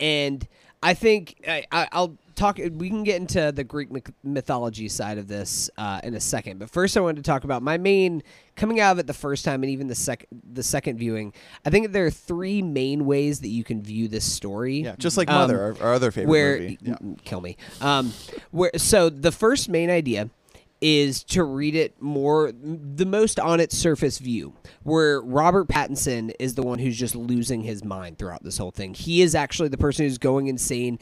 [0.00, 0.46] and
[0.82, 2.58] I think I, I, I'll talk.
[2.58, 3.88] We can get into the Greek
[4.24, 7.62] mythology side of this uh, in a second, but first I wanted to talk about
[7.62, 8.22] my main
[8.54, 11.32] coming out of it the first time and even the second the second viewing.
[11.64, 14.80] I think there are three main ways that you can view this story.
[14.82, 16.78] Yeah, just like Um, Mother, our, our other favorite where movie.
[16.86, 17.56] n- kill me.
[17.80, 18.12] Um,
[18.52, 20.30] where so the first main idea
[20.82, 26.54] is to read it more the most on its surface view where robert pattinson is
[26.56, 29.78] the one who's just losing his mind throughout this whole thing he is actually the
[29.78, 30.98] person who's going insane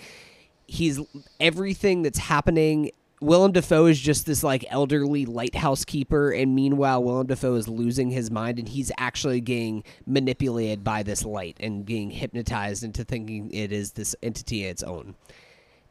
[0.66, 1.00] he's
[1.40, 2.90] everything that's happening
[3.22, 8.10] Willem Dafoe is just this like elderly lighthouse keeper, and meanwhile, Willem Dafoe is losing
[8.10, 13.50] his mind, and he's actually getting manipulated by this light and being hypnotized into thinking
[13.52, 15.16] it is this entity its own.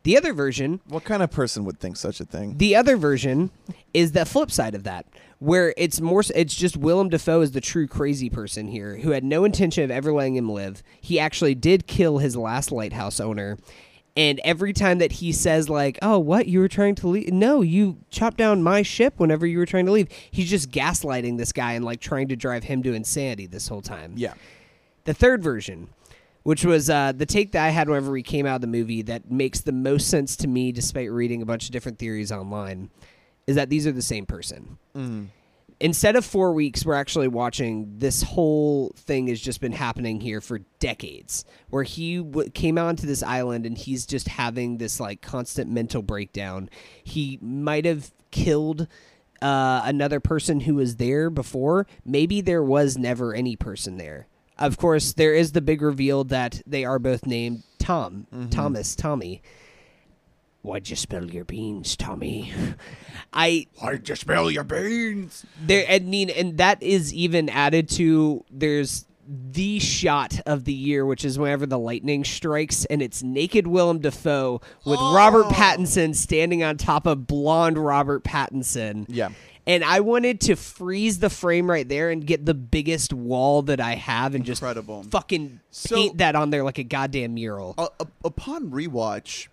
[0.04, 2.58] The other version What kind of person would think such a thing?
[2.58, 3.52] the other version
[3.94, 5.06] is the flip side of that,
[5.40, 6.24] where it's more.
[6.36, 9.92] It's just Willem Dafoe is the true crazy person here, who had no intention of
[9.92, 10.84] ever letting him live.
[11.02, 13.58] He actually did kill his last lighthouse owner,
[14.16, 17.34] and every time that he says like, "Oh, what you were trying to leave?
[17.34, 21.38] No, you chopped down my ship whenever you were trying to leave." He's just gaslighting
[21.38, 24.14] this guy and like trying to drive him to insanity this whole time.
[24.16, 24.34] yeah.
[25.06, 25.90] The third version,
[26.44, 29.02] which was uh, the take that I had whenever we came out of the movie
[29.04, 32.90] that makes the most sense to me, despite reading a bunch of different theories online,
[33.48, 34.78] is that these are the same person.
[35.82, 40.42] Instead of four weeks, we're actually watching this whole thing has just been happening here
[40.42, 41.46] for decades.
[41.70, 46.02] Where he w- came onto this island and he's just having this like constant mental
[46.02, 46.70] breakdown.
[47.02, 48.88] He might have killed
[49.42, 51.88] uh, another person who was there before.
[52.04, 54.28] Maybe there was never any person there.
[54.60, 58.50] Of course, there is the big reveal that they are both named Tom, mm-hmm.
[58.50, 59.42] Thomas, Tommy.
[60.62, 62.52] Why'd you spill your beans, Tommy?
[63.34, 65.46] I Why'd you spill your beans?
[65.62, 71.06] there I mean and that is even added to there's the shot of the year,
[71.06, 75.52] which is whenever the lightning strikes, and it's naked Willem Dafoe with Robert oh.
[75.52, 79.06] Pattinson standing on top of blonde Robert Pattinson.
[79.08, 79.30] Yeah.
[79.70, 83.80] And I wanted to freeze the frame right there and get the biggest wall that
[83.80, 85.02] I have and Incredible.
[85.04, 87.76] just fucking So- paint that on there like a goddamn mural.
[87.78, 87.90] Uh,
[88.26, 89.48] upon rewatch,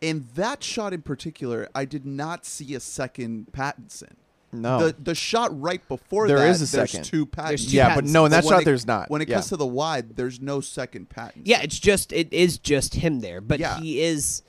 [0.00, 4.12] in that shot in particular, I did not see a second Pattinson.
[4.52, 4.86] No.
[4.88, 7.04] The the shot right before There that, is a there's second.
[7.04, 7.48] two Pattinsons.
[7.48, 9.10] There's two yeah, but no, in that But shot it- there's not.
[9.10, 9.34] When it yeah.
[9.36, 11.42] comes to the wide, there's no second Pattinson.
[11.44, 13.78] Yeah, it's just it is just him there, but Yeah.
[13.78, 14.42] he is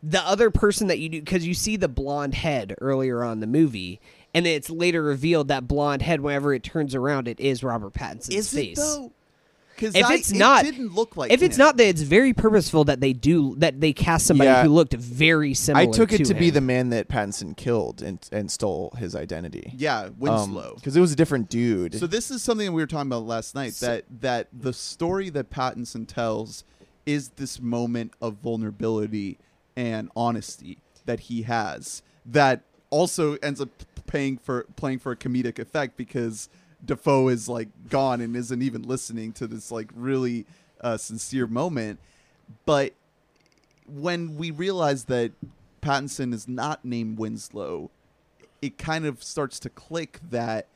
[0.00, 3.40] the other person that you do because you see the blonde head earlier on in
[3.40, 4.00] the movie,
[4.38, 7.92] and then it's later revealed that blonde head, whenever it turns around, it is Robert
[7.92, 8.78] Pattinson's is face.
[8.78, 9.12] it though?
[9.74, 11.30] Because If it's not, it didn't look like.
[11.30, 11.60] if it's him.
[11.64, 14.64] not that it's very purposeful that they do that they cast somebody Yeah.
[14.64, 15.88] who looked very similar.
[15.88, 16.54] I took it to, be him.
[16.54, 19.72] the man that Pattinson killed and and stole his identity.
[19.76, 20.70] yeah, Winslow.
[20.70, 21.94] Um, because it was a different dude.
[21.94, 25.48] So this is something we were talking about last night that that the story that
[25.50, 26.64] Pattinson tells
[27.06, 29.38] is this moment of vulnerability
[29.76, 33.68] and honesty that he has that also ends up
[34.08, 36.48] paying for playing for a comedic effect because
[36.84, 40.46] Dafoe is like gone and isn't even listening to this like really
[40.80, 42.00] uh, sincere moment
[42.66, 42.92] but
[43.86, 45.32] when we realize that
[45.80, 47.90] Pattinson is not named Winslow
[48.60, 50.66] it kind of starts to click that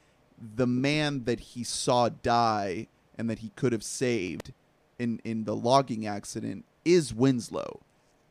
[0.57, 4.53] the man that he saw die and that he could have saved
[4.99, 7.81] in in the logging accident is Winslow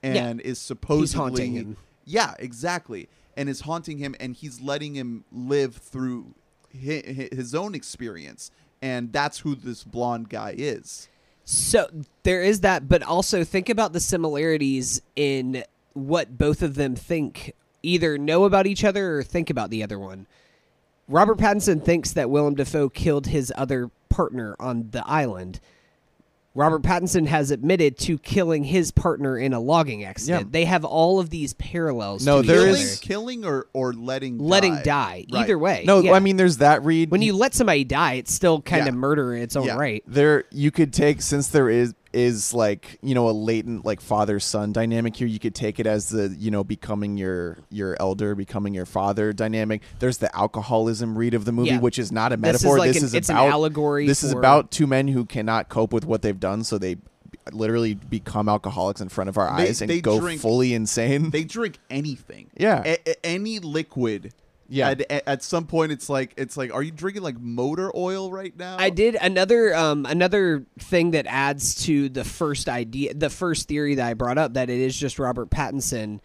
[0.04, 1.78] and is supposedly haunting him.
[2.06, 3.08] Yeah, exactly.
[3.38, 6.36] And is haunting him and he's letting him live through
[6.74, 11.08] hi- hi- his own experience and that's who this blonde guy is.
[11.44, 11.88] So
[12.24, 15.64] there is that, but also think about the similarities in
[15.94, 20.00] what both of them think, either know about each other or think about the other
[20.00, 20.28] one.
[21.08, 25.60] Robert Pattinson thinks that Willem Dafoe killed his other partner on the island.
[26.54, 30.48] Robert Pattinson has admitted to killing his partner in a logging accident.
[30.48, 30.52] Yeah.
[30.52, 32.26] They have all of these parallels.
[32.26, 34.84] No, to there killing, is- killing or or letting letting die.
[34.84, 35.26] die.
[35.32, 35.42] Right.
[35.44, 36.12] Either way, no, yeah.
[36.12, 37.10] I mean there's that read.
[37.10, 38.90] when you let somebody die, it's still kind Yeah.
[38.90, 39.76] of murder in its own Yeah.
[39.78, 40.04] right.
[40.06, 44.40] there you could take since there is is like you know a latent like father
[44.40, 48.36] son dynamic here you could take it as the you know becoming your your elder
[48.36, 51.80] becoming your father dynamic there's the alcoholism read of the movie Yeah.
[51.80, 54.08] which is not a This is metaphor like this an- is it's an about allegory
[54.08, 56.98] this is about two men who cannot cope with what they've done so they
[57.54, 61.30] literally become alcoholics in front of our They- eyes and they go drink- fully insane
[61.32, 62.48] They drink anything.
[62.58, 62.84] Yeah.
[62.86, 64.34] A- any liquid.
[64.72, 64.90] Yeah.
[65.10, 68.56] At, at, some point, it's like it's like, are you drinking like motor oil right
[68.58, 68.78] now?
[68.80, 73.96] I did another um another thing that adds to the first idea the first theory
[73.96, 76.22] that I brought up that it is just Robert Pattinson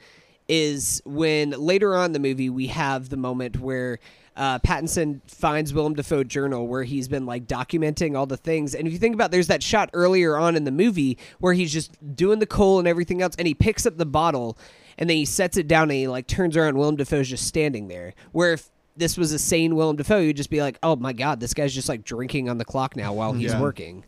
[0.48, 3.98] is when later on in the movie we have the moment where
[4.36, 8.74] uh, Pattinson finds Willem Dafoe journal where he's been like documenting all the things.
[8.74, 11.72] And if you think about, there's that shot earlier on in the movie where he's
[11.72, 14.58] just doing the coal and everything else, and he picks up the bottle
[14.98, 16.76] and then he sets it down and he like turns around.
[16.78, 18.14] Willem Dafoe's just standing there.
[18.32, 21.40] Where if this was a sane Willem Dafoe, you'd just be like, "Oh my god,
[21.40, 23.60] this guy's just like drinking on the clock now while he's Yeah.
[23.60, 24.04] working."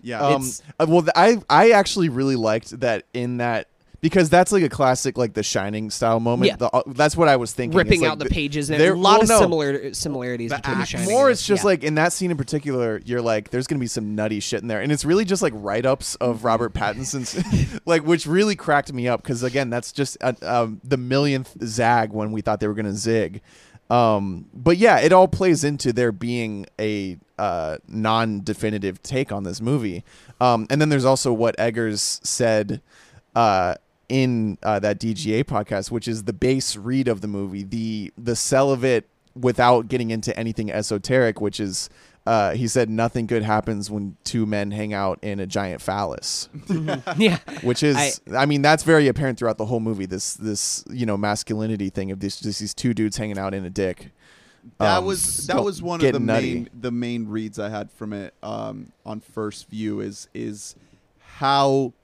[0.00, 0.20] Yeah.
[0.20, 3.68] Um, uh, well, I I actually really liked that in that
[4.00, 6.50] because that's like a classic like The Shining style moment.
[6.50, 6.56] Yeah.
[6.56, 7.76] The- uh, that's what I was thinking.
[7.76, 9.38] Ripping like out the the- pages and there- a lot well, of no.
[9.40, 11.10] similar similarities The between the act- Shining.
[11.10, 11.66] More, it's just Yeah.
[11.68, 14.68] like in that scene in particular, you're like, there's gonna be some nutty shit in
[14.68, 18.92] there, and it's really just like write ups of Robert Pattinson's, like, which really cracked
[18.92, 22.68] me up because again, that's just uh, um, the millionth zag when we thought they
[22.68, 23.40] were gonna zig.
[23.90, 29.60] Um, but yeah, it all plays into there being a uh, non-definitive take on this
[29.62, 30.04] movie.
[30.40, 32.82] Um, and then there's also what Eggers said
[33.34, 33.76] uh,
[34.08, 38.36] in uh, that DGA podcast, which is the base read of the movie, the the
[38.36, 41.88] sell of it without getting into anything esoteric, which is.
[42.26, 46.50] Uh, he said nothing good happens when two men hang out in a giant phallus,
[47.16, 47.38] yeah.
[47.62, 50.04] which is, I, mean, that's very apparent throughout the whole movie.
[50.04, 53.64] This, this, you know, masculinity thing of this, just these two dudes hanging out in
[53.64, 54.10] a dick.
[54.76, 56.52] that Um, was that was one of the nutty.
[56.54, 60.76] main the main reads I had from it um, on first view is is
[61.38, 61.94] how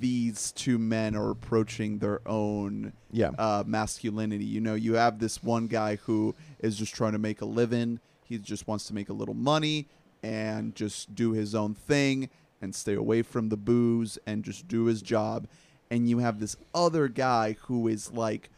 [0.00, 3.30] these two men are approaching their own Yeah.
[3.38, 4.44] uh, masculinity.
[4.44, 8.00] You know, you have this one guy who is just trying to make a living.
[8.24, 9.88] He just wants to make a little money
[10.22, 12.28] and just do his own thing
[12.60, 15.46] and stay away from the booze and just do his job.
[15.90, 18.50] And you have this other guy who is like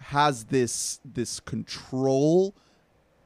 [0.00, 2.54] has this this control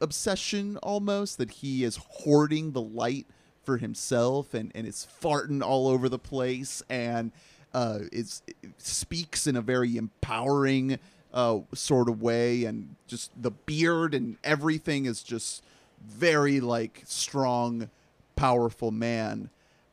[0.01, 3.27] obsession almost that he is hoarding the light
[3.63, 7.31] for himself and, and is farting all over the place and
[7.75, 8.43] uh, is
[8.79, 10.99] speaks in a very empowering
[11.33, 15.63] uh, sort of way and just the beard and everything is just
[16.05, 17.89] very like strong
[18.37, 19.51] powerful man.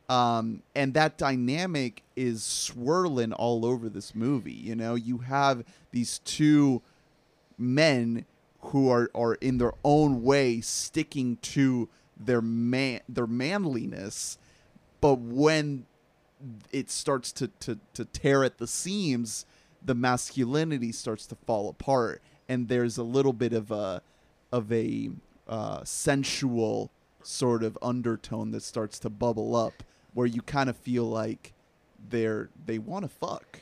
[0.08, 4.94] Um, and that dynamic is swirling all over this movie you know?
[4.94, 6.82] You have these two
[7.56, 8.26] men
[8.62, 14.36] who are, are in their own way sticking to their man their manliness
[15.00, 15.86] but when
[16.72, 19.46] it starts to, to, to tear at the seams
[19.82, 24.02] the masculinity starts to fall apart and there's a little bit of a
[24.52, 25.10] of a
[25.48, 26.90] uh, sensual
[27.22, 29.82] sort of undertone that starts to bubble up
[30.14, 31.52] where you kind of feel like
[32.08, 33.60] they're they want to fuck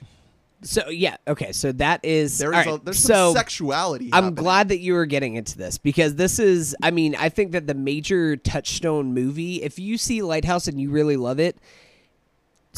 [0.62, 1.52] So yeah, okay.
[1.52, 4.34] So that is there's all a, there's so some sexuality I'm happening.
[4.42, 7.68] glad that you were getting into this because this is, I mean, I think that
[7.68, 11.58] the major touchstone movie, if you see Lighthouse and you really love it,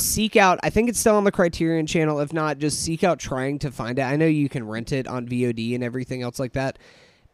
[0.01, 2.21] seek out, I think it's still on the Criterion channel.
[2.21, 4.03] If not, just seek out trying to find it.
[4.03, 6.79] I know you can rent it on VOD and everything else like that,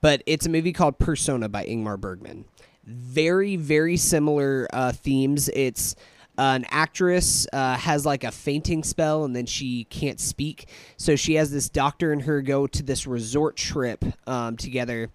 [0.01, 2.45] but it's a movie called Persona by Ingmar Bergman.
[2.85, 5.49] Very, very similar uh, themes.
[5.49, 5.97] It's
[6.39, 10.69] an actress uh, has like a fainting spell and then she can't speak.
[10.97, 15.11] So she has this doctor and her go to this resort trip um, together,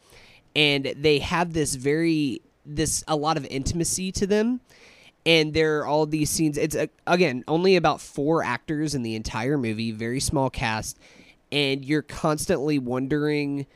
[0.55, 4.61] and they have this very this a lot of intimacy to them.
[5.25, 6.57] And there are all these scenes.
[6.57, 10.97] It's uh, again only about four actors in the entire movie, very small cast,
[11.51, 13.67] and you're constantly wondering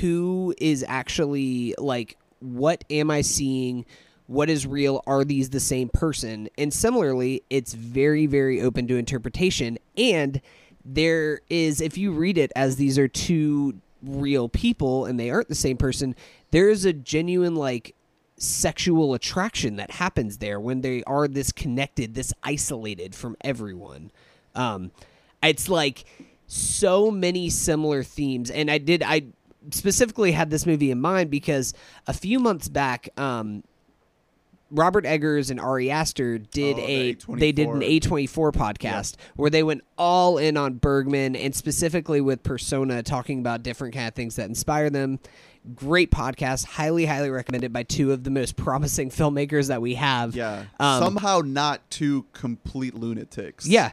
[0.00, 3.84] who is actually like what am I seeing?
[4.26, 5.02] What is real?
[5.06, 6.48] Are these the same person?
[6.58, 9.78] And similarly, it's very, very open to interpretation.
[9.96, 10.40] And
[10.84, 15.48] there is, if you read it as these are two real people and they aren't
[15.48, 16.14] the same person,
[16.50, 17.94] there is a genuine, like,
[18.38, 24.10] sexual attraction that happens there when they are this connected, this isolated from everyone.
[24.54, 24.90] Um,
[25.42, 26.04] it's like
[26.46, 29.26] so many similar themes, and I did I
[29.70, 31.74] specifically had this movie in mind because
[32.06, 33.64] a few months back, um,
[34.70, 37.38] Robert Eggers and Ari Aster did Oh, a A24.
[37.38, 42.42] they did an A24 podcast where they went all in on Bergman and specifically with
[42.42, 45.20] Persona talking about different kind of things that inspire them.
[45.74, 50.36] Great podcast, highly highly recommended by two of the most promising filmmakers that we have.
[50.36, 50.64] Yeah.
[50.78, 53.66] Um, Somehow not two complete lunatics.
[53.66, 53.92] Yeah.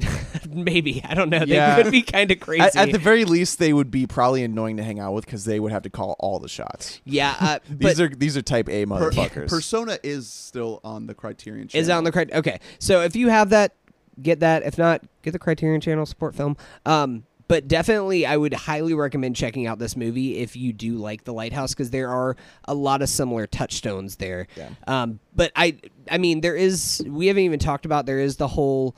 [0.48, 1.02] Maybe.
[1.04, 1.44] I don't know.
[1.44, 1.80] They Yeah.
[1.82, 2.62] could be kind of crazy.
[2.62, 5.44] At, at the very least, they would be probably annoying to hang out with because
[5.44, 7.00] they would have to call all the shots.
[7.04, 9.48] yeah, uh, These are these are type A Per- motherfuckers.
[9.48, 11.82] Persona is still on the Criterion channel.
[11.82, 12.32] is it on the crit?
[12.32, 13.74] Okay, so if you have that,
[14.20, 14.64] get that.
[14.64, 16.56] If not, get the Criterion Channel support film.
[16.84, 21.24] Um, but definitely, I would highly recommend checking out this movie if you do like
[21.24, 24.46] The Lighthouse because there are a lot of similar touchstones there.
[24.56, 24.70] Yeah.
[24.86, 25.76] Um, but I,
[26.10, 27.04] I mean, there is.
[27.06, 28.06] We haven't even talked about.
[28.06, 28.96] There is the whole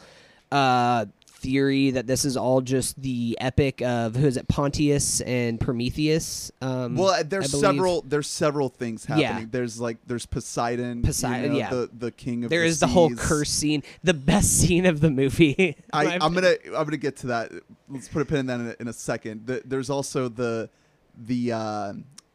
[0.52, 1.06] uh,
[1.46, 6.50] theory that this is all just the epic of who is it, Pontius and Prometheus.
[6.60, 8.02] Um, Well, uh, there's several.
[8.02, 9.14] There's several things Yeah.
[9.28, 9.48] happening.
[9.52, 10.98] There's like there's Poseidon.
[10.98, 11.70] you Poseidon, know, yeah.
[11.70, 12.50] the the king of.
[12.50, 15.76] There the is the whole curse scene, the best scene of the movie.
[15.92, 17.52] I, I'm gonna I'm gonna get to that.
[17.88, 19.46] Let's put a pin in that in a, in a second.
[19.46, 20.68] The, there's also the
[21.16, 21.92] the uh,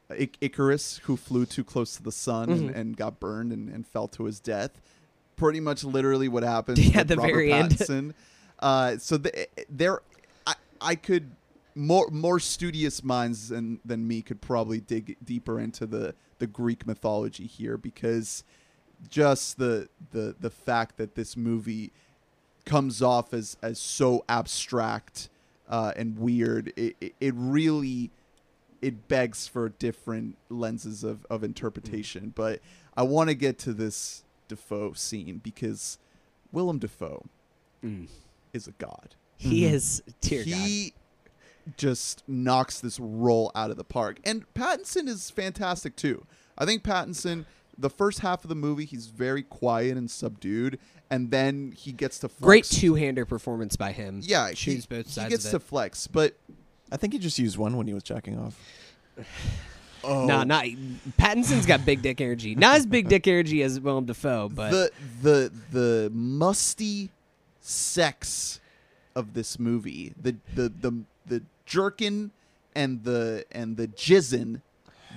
[0.09, 2.75] I- Icarus who flew too close to the sun and, Mhm.
[2.75, 4.81] and got burned and, and fell to his death.
[5.35, 6.77] Pretty much literally what happened.
[6.93, 7.77] Yeah, the Robert very end.
[8.61, 10.01] Uh, so the, there,
[10.45, 11.31] I, I could
[11.73, 16.85] more more studious minds than than me could probably dig deeper into the the Greek
[16.85, 18.43] mythology here because
[19.09, 21.91] just the the the fact that this movie
[22.65, 25.29] comes off as as so abstract
[25.69, 28.11] uh, and weird it, it, it really
[28.81, 32.59] it begs for different lenses of, of interpretation but
[32.95, 35.97] i want to get to this dafoe scene because
[36.51, 37.25] willem dafoe
[37.83, 38.07] Mm.
[38.53, 39.71] Is a god He Mhm.
[39.73, 40.53] is dear God.
[40.53, 40.93] he
[41.77, 44.19] just knocks this role out of the park.
[44.23, 46.25] And Pattinson is fantastic too.
[46.57, 47.45] I think Pattinson,
[47.77, 50.79] the first half of the movie, he's very quiet and subdued,
[51.09, 52.41] and then he gets to flex.
[52.41, 54.21] Great two-hander performance by him.
[54.23, 56.35] Yeah, he, choose both he gets of to flex, but
[56.91, 58.59] I think he just used one when he was jacking off.
[60.03, 60.65] oh, Nah, not
[61.19, 62.55] Pattinson's got big dick energy.
[62.55, 64.91] Not as big dick energy as Willem Dafoe, but the
[65.21, 67.11] the the musty
[67.61, 68.59] sex
[69.15, 72.31] of this movie, the the the the jerkin
[72.75, 74.61] and the and the jizzin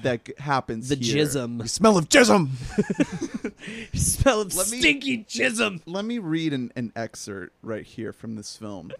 [0.02, 1.24] that g- happens the here.
[1.24, 1.68] jism.
[1.68, 2.48] Smell of jism.
[3.94, 5.80] Smell of Let me- stinky jism.
[5.86, 8.92] Let me read an, an excerpt right here from this film.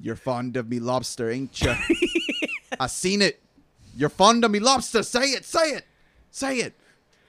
[0.00, 1.72] You're fond of me lobster, ain't you?
[2.80, 3.40] I seen it.
[3.96, 5.04] You're fond of me lobster.
[5.04, 5.84] Say it, say it,
[6.32, 6.74] say it.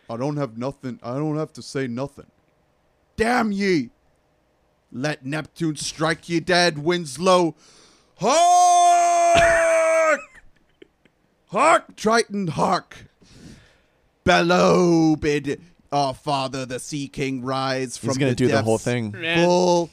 [0.10, 1.00] I don't have nothing.
[1.04, 2.26] I don't have to say nothing.
[3.16, 3.92] Damn ye!
[4.98, 7.56] Let Neptune strike you dead, Winslow.
[8.18, 9.42] Hark!
[11.48, 13.08] Hark, Triton, hark!
[14.24, 18.20] Bellow bid our father, the Sea King, rise from the sea.
[18.20, 19.12] He's gonna the do the whole thing.
[19.12, 19.46] Man.
[19.46, 19.90] Full.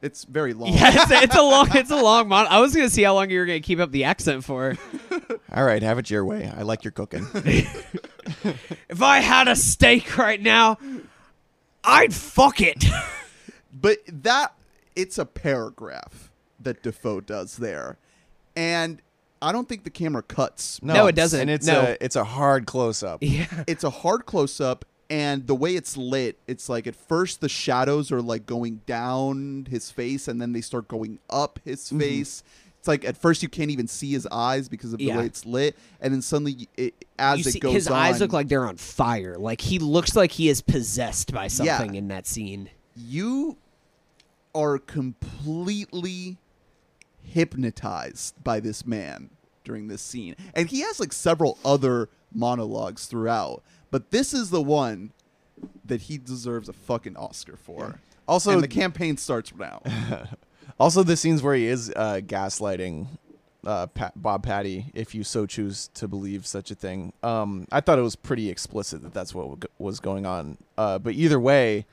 [0.00, 0.74] It's very long.
[0.74, 2.46] Yeah, it's, it's a long, it's a long mon.
[2.48, 4.76] I was gonna see how long you were gonna keep up the accent for.
[5.52, 6.48] All right, have it your way.
[6.56, 7.26] I like your cooking.
[8.90, 10.78] If I had a steak right now,
[11.82, 12.84] I'd fuck it.
[13.80, 14.54] But that
[14.96, 17.98] it's a paragraph that Dafoe does there,
[18.56, 19.00] and
[19.40, 20.82] I don't think the camera cuts.
[20.82, 21.40] No, it doesn't.
[21.40, 21.80] And it's No.
[21.82, 23.18] a it's a hard close up.
[23.22, 23.46] yeah.
[23.66, 27.48] It's a hard close up, and the way it's lit, it's like at first the
[27.48, 32.00] shadows are like going down his face, and then they start going up his Mm-hmm.
[32.00, 32.42] face.
[32.80, 35.18] It's like at first you can't even see his eyes because of the Yeah.
[35.18, 38.20] way it's lit, and then suddenly it, as You it see, goes his on, eyes
[38.20, 39.36] look like they're on fire.
[39.36, 41.48] Like he looks like he is possessed by Yeah.
[41.48, 42.70] something in that scene.
[42.96, 43.56] you
[44.54, 46.38] are completely
[47.22, 49.30] hypnotized by this man
[49.64, 50.34] during this scene.
[50.54, 55.12] And he has like several other monologues throughout, but this is the one
[55.84, 58.00] that he deserves a fucking Oscar for.
[58.26, 59.82] Also, and the campaign starts now.
[60.80, 63.06] also the scenes where he is uh, gaslighting
[63.66, 67.12] uh, Pat, Bob Patty, if you so choose to believe such a thing.
[67.22, 70.58] Um, I thought it was pretty explicit that that's what w- was going on.
[70.76, 71.86] Uh, but either way,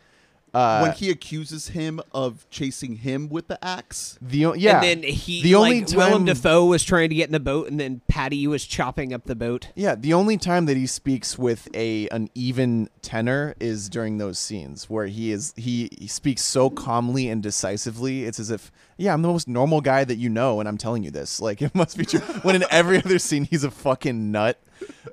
[0.56, 4.18] uh, when he accuses him of chasing him with the axe.
[4.22, 7.28] the o- yeah, And then he, the only like, Willem Dafoe was trying to get
[7.28, 9.70] in the boat, and then Patty was chopping up the boat.
[9.76, 14.39] Yeah, the only time that he speaks with a an even tenor is during those
[14.39, 18.24] scenes where he is he, he speaks so calmly and decisively.
[18.26, 21.03] It's as if, yeah, I'm the most normal guy that you know, and I'm telling
[21.03, 21.41] you this.
[21.41, 22.20] Like it must be true.
[22.43, 24.60] when in every other scene he's a fucking nut.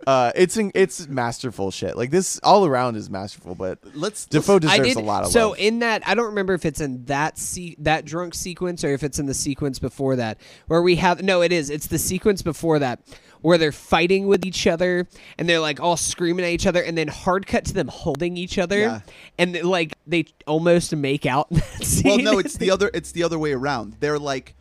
[0.06, 1.96] Uh, it's in, it's masterful shit.
[1.96, 5.24] Like this all around is masterful, but Let's Dafoe let's- I deserves did a lot
[5.24, 5.58] of so love.
[5.58, 6.02] in that.
[6.08, 9.26] I don't remember if it's in that se- that drunk sequence or if it's in
[9.26, 11.22] the sequence before that where we have.
[11.22, 11.70] No, it is.
[11.70, 13.00] It's the sequence before that
[13.42, 15.06] where they're fighting with each other
[15.38, 18.36] and they're like all screaming at each other, and then hard cut to them holding
[18.36, 19.00] each other, Yeah.
[19.38, 21.48] and like they almost make out.
[21.50, 22.24] That scene.
[22.24, 24.54] well no it's the other it's the other way around they're like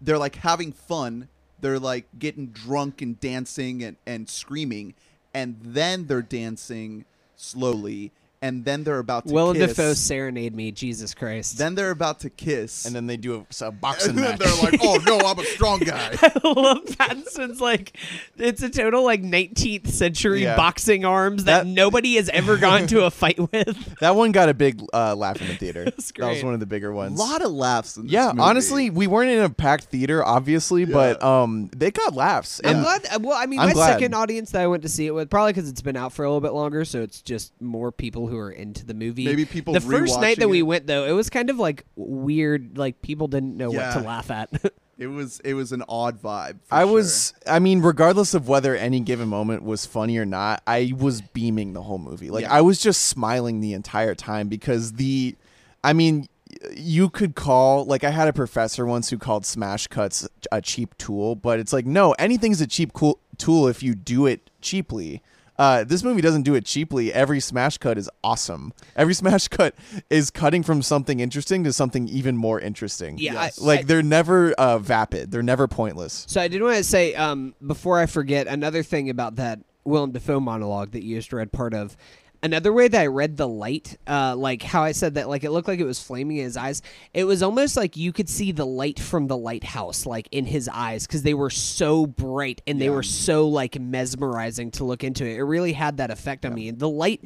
[0.00, 1.28] they're like having fun
[1.60, 4.94] they're like getting drunk and dancing and, and screaming
[5.34, 7.04] and then they're dancing
[7.36, 8.12] slowly
[8.46, 10.70] and then they're about to Willem kiss Dafoe serenade me.
[10.72, 11.58] Jesus Christ.
[11.58, 14.38] then they're about to kiss and then they do a, a boxing and then match.
[14.38, 17.96] they're like oh no i'm a strong guy I love Pattinson's like
[18.36, 20.56] it's a total like 19th century Yeah.
[20.56, 23.96] boxing arms that, That- nobody has ever gone to a fight with.
[24.00, 25.84] that one got a big uh, laugh in the theater.
[25.86, 27.18] That's That was one of the bigger ones.
[27.18, 28.40] a lot of laughs in this Yeah, movie.
[28.40, 32.60] honestly, we weren't in a packed theater, obviously, but um, they got laughs.
[32.64, 33.06] I'm And glad.
[33.12, 33.92] uh, Well, I mean, I'm my glad.
[33.94, 36.24] second audience that I went to see it with, probably because it's been out for
[36.24, 39.24] a little bit longer, so it's just more people who who are into the movie.
[39.24, 41.58] Maybe people The first night that rewatching we it- went though, it was kind of
[41.58, 42.78] like weird.
[42.78, 44.50] Like people didn't know what to laugh at.
[44.98, 46.56] It was it was an odd vibe.
[46.64, 46.92] for I sure.
[46.94, 51.20] was, I mean, regardless of whether any given moment was funny or not, I was
[51.20, 52.30] beaming the whole movie.
[52.30, 52.54] Like, Yeah.
[52.54, 55.36] I was just smiling the entire time because the,
[55.84, 56.28] I mean,
[56.74, 60.96] you could call, like, I had a professor once who called smash cuts a cheap
[60.96, 65.20] tool, but it's like, no, anything's a cheap cool tool if you do it cheaply.
[65.58, 67.12] Uh, this movie doesn't do it cheaply.
[67.12, 68.72] Every smash cut is awesome.
[68.94, 69.74] Every smash cut
[70.10, 73.18] is cutting from something interesting to something even more interesting.
[73.18, 73.60] Yeah, Yes.
[73.60, 75.30] I- like I- they're never uh, vapid.
[75.30, 76.24] They're never pointless.
[76.28, 80.10] So I did want to say, um, before I forget, another thing about that Willem
[80.12, 81.96] Dafoe monologue that you just read part of.
[82.42, 85.50] Another way that I read the light, uh, like how I said that, like it
[85.50, 86.82] looked like it was flaming in his eyes.
[87.14, 90.68] It was almost like you could see the light from the lighthouse, like in his
[90.72, 92.92] eyes, because they were so bright and they Yeah.
[92.92, 95.36] were so like mesmerizing to look into it.
[95.36, 96.68] It really had that effect on me.
[96.68, 97.24] And the light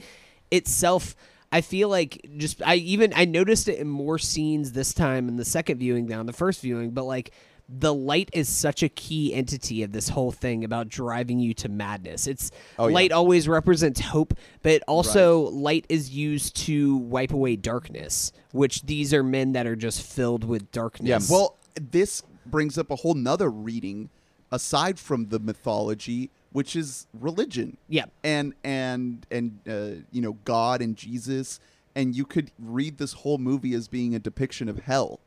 [0.50, 1.16] itself,
[1.52, 5.36] I feel like just I even I noticed it in more scenes this time in
[5.36, 7.32] the second viewing than on the first viewing, but like
[7.78, 11.68] the light is such a key entity of this whole thing about driving you to
[11.68, 12.26] madness.
[12.26, 12.94] It's Oh, yeah.
[12.94, 19.14] light always represents hope, but also light is used to wipe away darkness, which these
[19.14, 21.30] are men that are just filled with darkness.
[21.30, 21.34] Yeah.
[21.34, 24.10] Well, this brings up a whole nother reading
[24.50, 27.76] aside from the mythology, which is religion.
[27.88, 28.06] Yeah.
[28.24, 31.60] And and and uh, you know God and Jesus,
[31.94, 35.20] and you could read this whole movie as being a depiction of hell.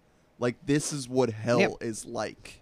[0.43, 1.71] Like this is what hell Yep.
[1.79, 2.59] is like.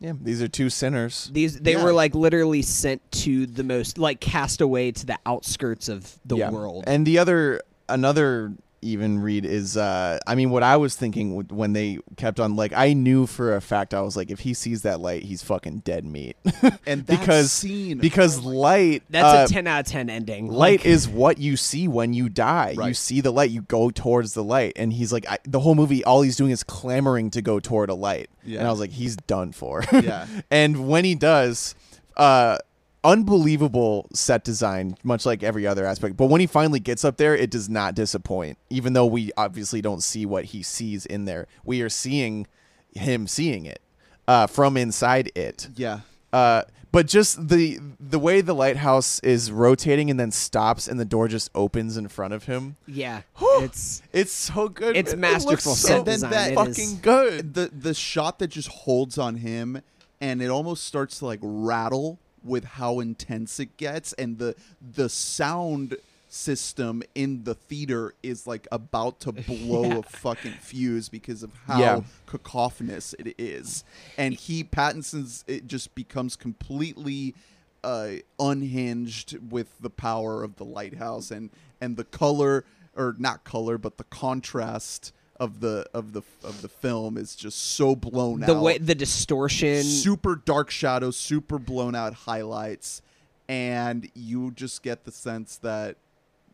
[0.00, 1.30] Yeah, these are two sinners.
[1.32, 1.84] These they Yeah.
[1.84, 6.38] were like literally sent to the most like cast away to the outskirts of the
[6.38, 6.50] Yeah.
[6.50, 6.82] world.
[6.88, 11.72] And the other, another even read is, uh, I mean, what I was thinking when
[11.72, 14.82] they kept on, like, I knew for a fact, I was like, if he sees
[14.82, 16.36] that light, he's fucking dead meat.
[16.86, 20.48] And that because scene, because oh light, That's uh, a ten out of ten ending.
[20.48, 22.74] Light Like, is what you see when you die.
[22.80, 25.74] You see the light, you go towards the light, and he's like, I, the whole
[25.74, 28.30] movie, all he's doing is clamoring to go toward a light.
[28.44, 28.60] Yeah.
[28.60, 29.84] And I was like, he's done for.
[29.92, 30.26] Yeah.
[30.50, 31.74] and when he does,
[32.16, 32.58] uh,
[33.04, 36.16] unbelievable set design, much like every other aspect.
[36.16, 38.58] But when he finally gets up there, it does not disappoint.
[38.70, 42.46] Even though we obviously don't see what he sees in there, we are seeing
[42.94, 43.80] him seeing it
[44.28, 45.68] uh, from inside it.
[45.76, 46.00] yeah.
[46.32, 51.04] Uh, but just the the way the lighthouse is rotating and then stops and the
[51.04, 52.76] door just opens in front of him.
[52.86, 54.96] yeah, it's It's so good.
[54.96, 55.30] It's man.
[55.30, 57.54] It masterful so And then that fucking is- good.
[57.54, 59.82] the the shot that just holds on him
[60.20, 65.08] and it almost starts to like rattle with how intense it gets and the the
[65.08, 65.96] sound
[66.28, 69.98] system in the theater is like about to blow Yeah.
[69.98, 72.00] a fucking fuse because of how Yeah.
[72.26, 73.84] cacophonous it is
[74.16, 77.34] and he pattinson's it just becomes completely
[77.82, 82.64] uh unhinged with the power of the lighthouse and and the color
[82.96, 87.58] or not color but the contrast of the of the of the film is just
[87.58, 89.82] so blown the out way the distortion.
[89.82, 93.00] super dark shadows super blown out highlights
[93.48, 95.96] and you just get the sense that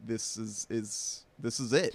[0.07, 1.95] this is is this is it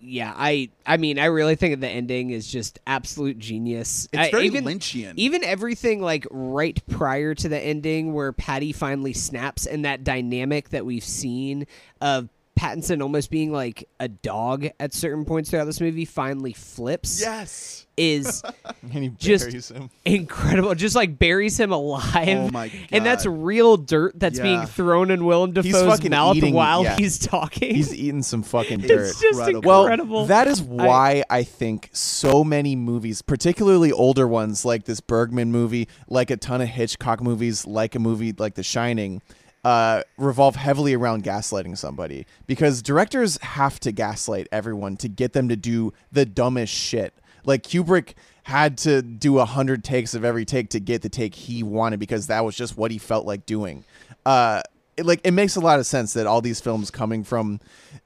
[0.00, 4.08] yeah, I I mean, I really think the ending is just absolute genius.
[4.10, 8.72] it's I- very even, lynchian Even everything like right prior to the ending, where Patty
[8.72, 11.66] finally snaps, and that dynamic that we've seen
[12.00, 17.20] of Pattinson almost being like a dog at certain points throughout this movie, finally flips.
[17.20, 18.42] yes is
[19.18, 19.88] just- him.
[20.04, 20.74] incredible.
[20.74, 22.28] Just like buries him alive.
[22.28, 22.78] Oh my god.
[22.92, 26.96] And that's real dirt that's being thrown in Willem He's Dafoe's mouth eating- while yeah.
[26.96, 27.74] he's talking.
[27.74, 29.00] He's eating some fucking dirt.
[29.08, 29.60] it's just Incredible.
[29.66, 30.26] Well, incredible.
[30.26, 35.88] that is why I, think so many movies, particularly older ones like this Bergman movie,
[36.08, 39.22] like a ton of Hitchcock movies, like a movie like The Shining,
[39.66, 45.48] uh, revolve heavily around gaslighting somebody because directors have to gaslight everyone to get them
[45.48, 47.12] to do the dumbest shit.
[47.44, 48.14] Like Kubrick
[48.44, 51.98] had to do a hundred takes of every take to get the take he wanted
[51.98, 53.82] because that was just what he felt like doing.
[54.24, 54.62] Uh,
[54.96, 57.58] it, like it makes a lot of sense that all these films coming from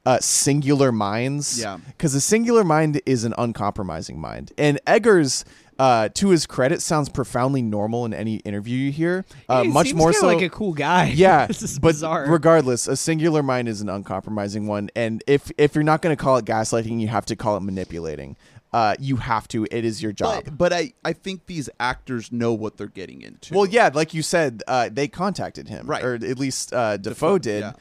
[0.05, 1.77] uh, singular minds Yeah.
[1.85, 4.51] because a singular mind is an uncompromising mind.
[4.57, 5.45] And Eggers,
[5.81, 9.25] uh, to his credit, sounds profoundly normal in any interview you hear.
[9.49, 11.05] Uh, He much seems more so, like a cool guy.
[11.15, 11.47] yeah.
[11.47, 12.27] this is but bizarre.
[12.29, 14.91] regardless, a singular mind is an uncompromising one.
[14.95, 17.61] And if if you're not going to call it gaslighting, you have to call it
[17.61, 18.37] manipulating.
[18.71, 19.65] Uh, you have to.
[19.71, 20.43] It is your job.
[20.45, 23.55] but, but I, I think these actors know what they're getting into.
[23.55, 26.03] Well, yeah, like you said, uh, they contacted him, Right.
[26.03, 27.73] Or at least uh, Dafoe, Dafoe, did, yeah.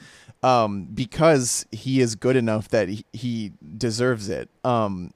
[0.63, 4.49] um, because he is good enough that he, he deserves it.
[4.65, 5.13] Um,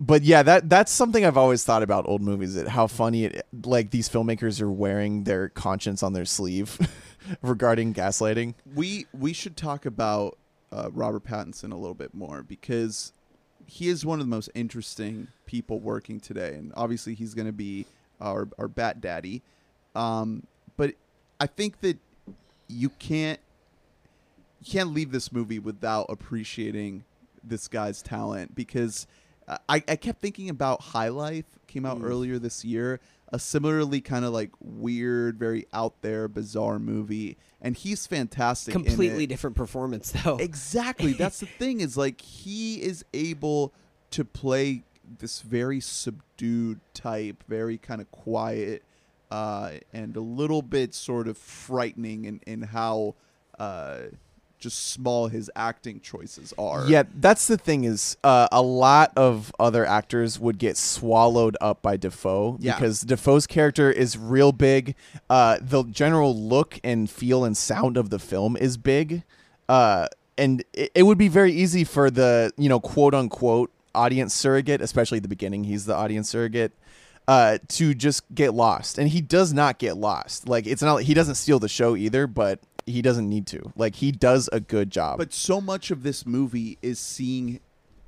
[0.00, 2.54] but yeah, that that's something I've always thought about old movies.
[2.54, 6.78] That how funny it like these filmmakers are wearing their conscience on their sleeve
[7.42, 8.54] regarding gaslighting.
[8.74, 10.38] we we should talk about
[10.72, 13.12] uh, Robert Pattinson a little bit more because
[13.66, 17.52] he is one of the most interesting people working today, and obviously he's going to
[17.52, 17.86] be
[18.20, 19.42] our our Bat Daddy.
[19.94, 20.46] Um,
[20.76, 20.94] but
[21.40, 21.98] I think that
[22.68, 23.40] you can't
[24.60, 27.04] you can't leave this movie without appreciating
[27.42, 29.06] this guy's talent because
[29.68, 32.04] I, I kept thinking about High Life came out Mm.
[32.04, 37.76] earlier this year a similarly kind of like weird very out there bizarre movie and
[37.76, 40.36] he's fantastic in Completely different performance though.
[40.38, 43.72] exactly that's the thing is like he is able
[44.12, 44.82] to play
[45.18, 48.82] this very subdued type very kind of quiet
[49.30, 53.14] uh, and a little bit sort of frightening in, in how
[53.58, 53.98] uh,
[54.58, 56.86] just small his acting choices are.
[56.86, 61.82] Yeah, that's the thing is uh, a lot of other actors would get swallowed up
[61.82, 62.74] by Dafoe Yeah.
[62.74, 64.94] because Dafoe's character is real big.
[65.30, 69.22] Uh, the general look and feel and sound of the film is big,
[69.68, 70.06] uh,
[70.36, 74.80] and it, it would be very easy for the you know quote unquote audience surrogate,
[74.80, 75.64] especially at the beginning.
[75.64, 76.72] He's the audience surrogate.
[77.26, 80.48] Uh, to just get lost, and he does not get lost.
[80.48, 82.58] Like it's not he doesn't steal the show either, but
[82.88, 83.72] he doesn't need to.
[83.76, 85.18] Like he does a good job.
[85.18, 87.60] But so much of this movie is seeing,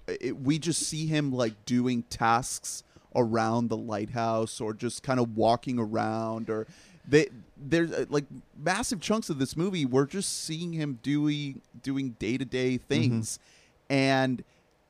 [0.07, 2.83] it, we just see him like doing tasks
[3.15, 6.67] around the lighthouse or just kind of walking around or
[7.09, 8.25] they there's uh, like
[8.57, 13.41] massive chunks of this movie we're just seeing him doing doing day-to-day things
[13.89, 14.45] and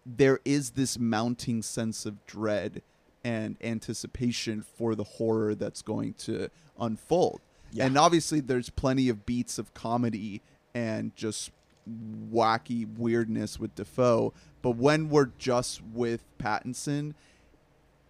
[0.05, 2.83] there is this mounting sense of dread
[3.25, 7.41] and anticipation for the horror that's going to unfold
[7.73, 7.87] Yeah.
[7.87, 10.43] and obviously there's plenty of beats of comedy
[10.75, 11.51] and just
[11.89, 14.33] wacky weirdness with Dafoe.
[14.63, 17.15] But when we're just with Pattinson,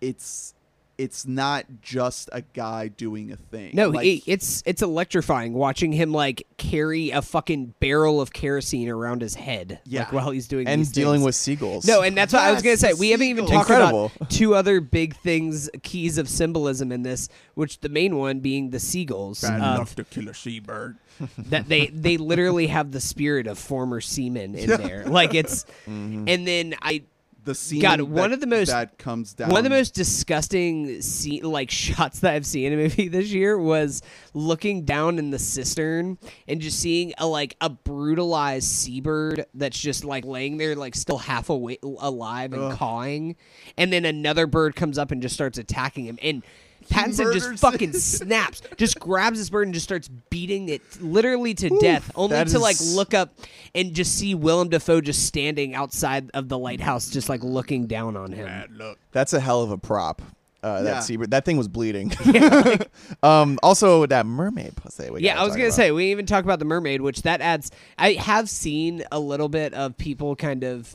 [0.00, 0.54] it's
[1.01, 3.70] it's not just a guy doing a thing.
[3.74, 8.88] No, Like, it, it's it's electrifying watching him like carry a fucking barrel of kerosene
[8.88, 10.01] around his head, Yeah.
[10.01, 11.24] like while he's doing and these dealing things.
[11.26, 11.86] with seagulls.
[11.86, 12.92] No, and that's what I was gonna say.
[12.92, 13.66] the We haven't even seagulls.
[13.66, 13.70] talked
[14.18, 17.28] about two other big things, keys of symbolism in this.
[17.55, 19.40] Which the main one being the seagulls.
[19.42, 20.96] Bad uh, enough to kill a seabird.
[21.38, 25.05] that they they literally have the spirit of former seamen in there.
[25.07, 26.24] Like it's, Mm-hmm.
[26.28, 27.03] and then I
[27.45, 29.49] The scene God, that, one of the most- that comes down.
[29.49, 33.30] one of the most disgusting scene, like shots that I've seen in a movie this
[33.32, 34.03] year was
[34.34, 40.05] looking down in the cistern and just seeing a like a brutalized seabird that's just
[40.05, 42.76] like laying there like still half awa- alive and Ugh.
[42.78, 43.36] cawing,
[43.78, 46.43] and then another bird comes up and just starts attacking him and.
[46.91, 47.95] Pattinson just fucking it.
[48.01, 52.49] snaps, just grabs this bird and just starts beating it literally to death, only that
[52.49, 53.30] to like look up
[53.74, 58.16] and just see Willem Dafoe just standing outside of the lighthouse, just like looking down
[58.16, 58.49] on him.
[58.76, 58.99] look.
[59.12, 60.20] That's a hell of a prop.
[60.62, 61.01] Uh, that Yeah.
[61.01, 62.12] seabird, that thing was bleeding.
[63.22, 65.09] um, also, that mermaid pussy.
[65.11, 65.74] we Yeah, I was gonna about.
[65.74, 67.70] say we even talk about the mermaid, which that adds.
[67.99, 70.95] I have seen a little bit of people kind of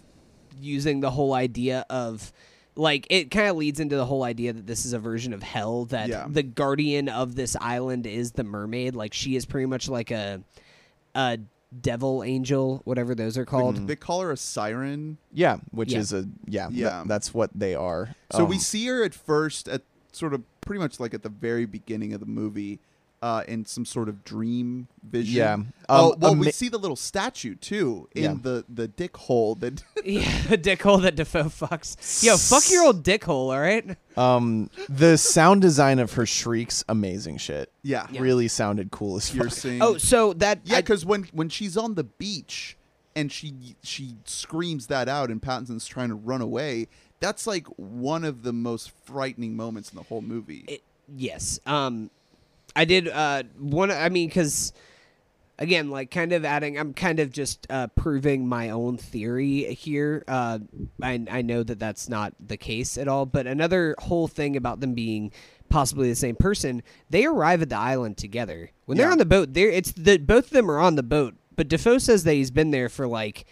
[0.61, 2.31] using the whole idea of
[2.75, 5.41] like it kind of leads into the whole idea that this is a version of
[5.43, 6.27] hell that Yeah.
[6.29, 10.41] the guardian of this island is the mermaid like she is pretty much like a
[11.15, 11.39] a
[11.81, 15.17] devil angel whatever those are called They call her a siren.
[15.33, 15.99] Yeah, which Yeah.
[15.99, 16.89] is a yeah, Yeah.
[16.89, 18.15] that- that's what they are.
[18.31, 21.29] So we Um, see her at first at sort of pretty much like at the
[21.29, 22.79] very beginning of the movie.
[23.25, 25.35] Uh, in some sort of dream vision.
[25.35, 25.53] Yeah.
[25.53, 28.35] Um, oh, well, we ama- see the little statue too in Yeah.
[28.39, 32.83] the the dick hole that yeah the dick hole that Dafoe fucks yo fuck your
[32.85, 37.71] old dick hole all right um, the sound design of her shrieks, amazing shit.
[37.81, 38.21] yeah, Yeah.
[38.21, 39.37] Really sounded cool as fuck.
[39.47, 39.81] piercing.
[39.81, 42.77] oh so that Yeah, because when when she's on the beach
[43.15, 46.87] and she she screams that out and Pattinson's trying to run away,
[47.19, 50.63] that's like one of the most frightening moments in the whole movie.
[50.67, 50.83] It,
[51.15, 51.59] yes.
[51.65, 52.11] Um,
[52.75, 53.91] I did uh one.
[53.91, 54.73] I mean, because
[55.57, 56.77] again, like kind of adding.
[56.77, 60.23] I'm kind of just uh, proving my own theory here.
[60.27, 60.59] Uh,
[61.01, 63.25] I I know that that's not the case at all.
[63.25, 65.31] But another whole thing about them being
[65.69, 68.71] possibly the same person, they arrive at the island together.
[68.85, 71.35] When they're on the boat, there it's the both of them are on the boat.
[71.55, 73.45] But Dafoe says that he's been there for like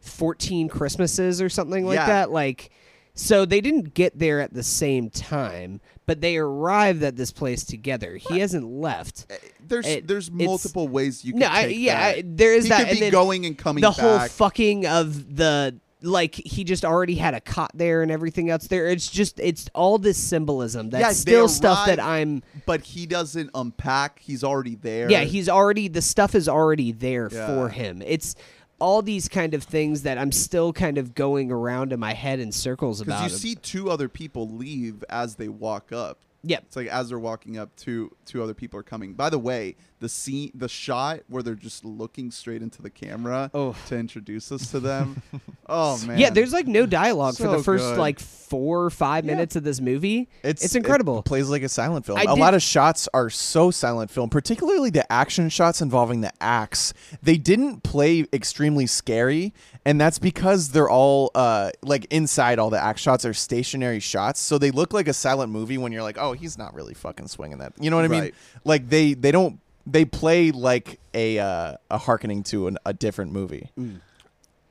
[0.00, 2.06] 14 Christmases or something like Yeah.
[2.06, 2.30] that.
[2.30, 2.70] Like,
[3.14, 7.64] so they didn't get there at the same time, but they arrived at this place
[7.64, 8.16] together.
[8.16, 9.26] He hasn't left.
[9.30, 9.34] Uh,
[9.66, 12.00] There's It- there's multiple ways you can No, I, yeah.
[12.16, 12.80] I, there is he that.
[12.88, 17.14] could and be going and coming the whole fucking of the like he just already
[17.16, 18.86] had a cot there and everything else there.
[18.88, 20.88] It's just it's all this symbolism.
[20.88, 22.42] That's Yeah, still stuff that I'm.
[22.64, 24.18] but he doesn't unpack.
[24.18, 25.10] He's already there.
[25.10, 27.46] Yeah, he's already the stuff is already there Yeah.
[27.46, 28.02] for him.
[28.06, 28.34] It's
[28.80, 32.40] all these kind of things that I'm still kind of going around in my head
[32.40, 33.22] in circles about.
[33.24, 36.62] because you see two other people leave as they walk up Yep.
[36.66, 39.12] It's like as they're walking up, two two other people are coming.
[39.12, 43.50] By the way, the scene, the shot where they're just looking straight into the camera
[43.54, 43.76] Oh.
[43.88, 45.22] to introduce us to them.
[45.68, 47.98] oh man, Yeah, there's like no dialogue for the first good.
[47.98, 49.32] like four or five Yeah.
[49.34, 50.28] minutes of this movie.
[50.42, 51.18] It's incredible.
[51.20, 52.18] It plays like a silent film.
[52.18, 56.22] I a did- lot of shots are so silent film, particularly the action shots involving
[56.22, 56.92] the axe.
[57.22, 59.52] They didn't play extremely scary,
[59.84, 62.58] and that's because they're all uh, like inside.
[62.58, 65.92] All the axe shots are stationary shots, so they look like a silent movie when
[65.92, 67.74] you're like, oh, he's not really fucking swinging that.
[67.78, 68.32] You know what I mean?
[68.64, 69.60] Like they they don't
[69.90, 73.70] they play like a uh, a hearkening to an, a different movie.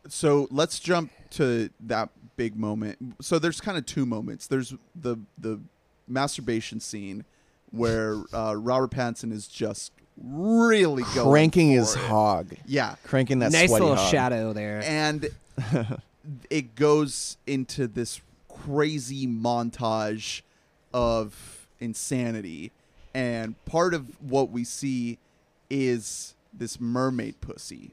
[0.08, 3.16] so let's jump to that big moment.
[3.22, 4.48] So there's kind of two moments.
[4.48, 5.60] There's the the
[6.08, 7.26] masturbation scene
[7.72, 9.92] where uh, Robert Pattinson is just
[10.22, 12.00] really going Cranking for his it.
[12.02, 14.12] hog, Yeah, cranking that nice sweaty little hog.
[14.12, 14.82] shadow there.
[14.84, 15.30] and
[16.50, 20.42] it goes into this crazy montage
[20.94, 22.72] of insanity
[23.14, 25.18] and part of what we see
[25.70, 27.92] is this mermaid pussy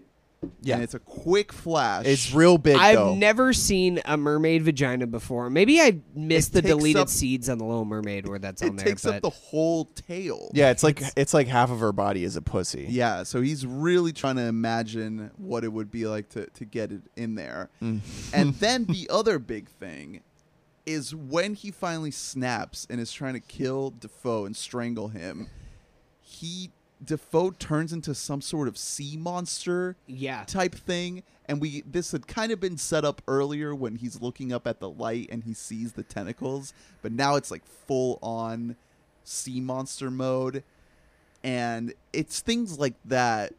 [0.62, 0.74] Yeah.
[0.76, 3.14] and it's a quick flash It's real big I've though.
[3.14, 5.50] never seen a mermaid vagina before.
[5.50, 8.62] Maybe I missed It the takes deleted up- seeds on the Little Mermaid where that's
[8.62, 8.86] it on there.
[8.86, 11.92] It takes but up the whole tail yeah, it's like it's like half of her
[11.92, 12.86] body is a pussy.
[12.88, 16.92] yeah so he's really trying to imagine what it would be like to, to get
[16.92, 18.00] it in there Mm.
[18.32, 20.20] and then the other big thing
[20.86, 25.48] is when he finally snaps and is trying to kill Dafoe and strangle him,
[26.20, 26.70] he
[27.04, 30.44] Dafoe turns into some sort of sea monster yeah.
[30.44, 31.22] type thing.
[31.46, 34.80] And we this had kind of been set up earlier when he's looking up at
[34.80, 36.72] the light and he sees the tentacles,
[37.02, 38.76] but now it's like full on
[39.24, 40.64] sea monster mode.
[41.44, 43.52] And it's things like that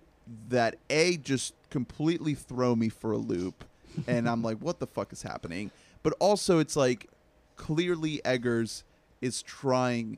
[0.50, 3.64] that A just completely throw me for a loop
[4.06, 5.72] and I'm like, what the fuck is happening?
[6.04, 7.10] But also it's like
[7.58, 8.84] clearly Eggers
[9.22, 10.18] is trying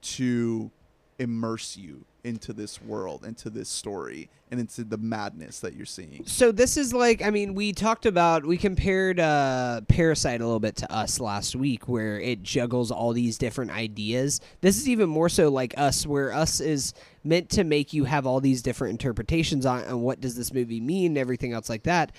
[0.00, 0.70] to
[1.18, 6.24] immerse you into this world, into this story, and into the madness that you're seeing.
[6.26, 10.60] So this is like I mean we talked about we compared uh Parasite a little
[10.60, 14.40] bit to us last week where it juggles all these different ideas.
[14.60, 18.26] This is even more so like us where us is meant to make you have
[18.26, 22.12] all these different interpretations on, on what does this movie mean everything else like that.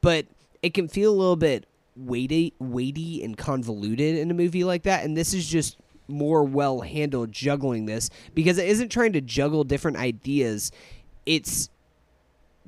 [0.00, 0.26] But
[0.62, 5.04] it can feel a little bit weighty weighty and convoluted in a movie like that
[5.04, 5.76] and this is just
[6.08, 10.70] more well handled juggling this because it isn't trying to juggle different ideas.
[11.26, 11.70] It's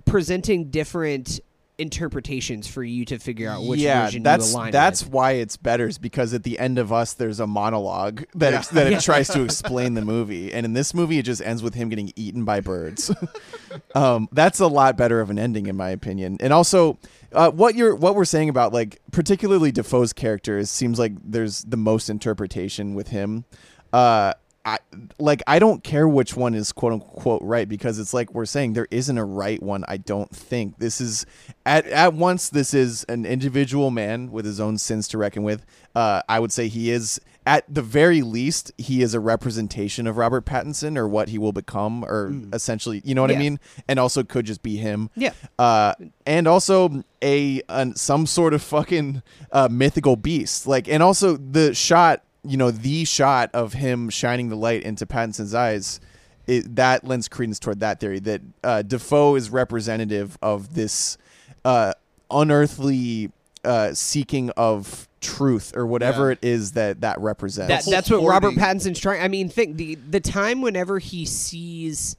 [0.04, 1.40] presenting different
[1.78, 5.12] interpretations for you to figure out which yeah, version that's you align that's with.
[5.12, 8.58] why it's better is because at the end of us there's a monologue that Yeah.
[8.58, 11.62] ex- that it tries to explain the movie, and in this movie it just ends
[11.62, 13.10] with him getting eaten by birds.
[13.94, 16.98] um, that's a lot better of an ending in my opinion, and also.
[17.32, 21.64] Uh, what you're what we're saying about like particularly Dafoe's character is seems like there's
[21.64, 23.44] the most interpretation with him.
[23.92, 24.34] Uh,
[24.64, 24.78] I
[25.18, 28.72] like I don't care which one is quote unquote right because it's like we're saying
[28.72, 29.84] there isn't a right one.
[29.88, 31.26] I don't think this is
[31.66, 35.66] at at once this is an individual man with his own sins to reckon with.
[35.94, 40.16] Uh, I would say he is at the very least he is a representation of
[40.16, 43.98] Robert Pattinson or what he will become or essentially you know what I mean and
[43.98, 45.10] also could just be him.
[45.14, 45.32] Yeah.
[45.58, 45.94] Uh,
[46.26, 50.66] and also a an, some sort of fucking uh, mythical beast.
[50.66, 55.06] Like, and also the shot, you know, the shot of him shining the light into
[55.06, 56.00] Pattinson's eyes.
[56.46, 61.16] It, that lends credence toward that theory that uh, Dafoe is representative of this
[61.64, 61.94] uh,
[62.30, 63.30] unearthly
[63.64, 66.32] uh, seeking of truth or whatever Yeah.
[66.32, 67.86] it is that that represents.
[67.86, 69.22] That, that's what Robert Pattinson's trying.
[69.22, 72.16] I mean, think the the time whenever he sees,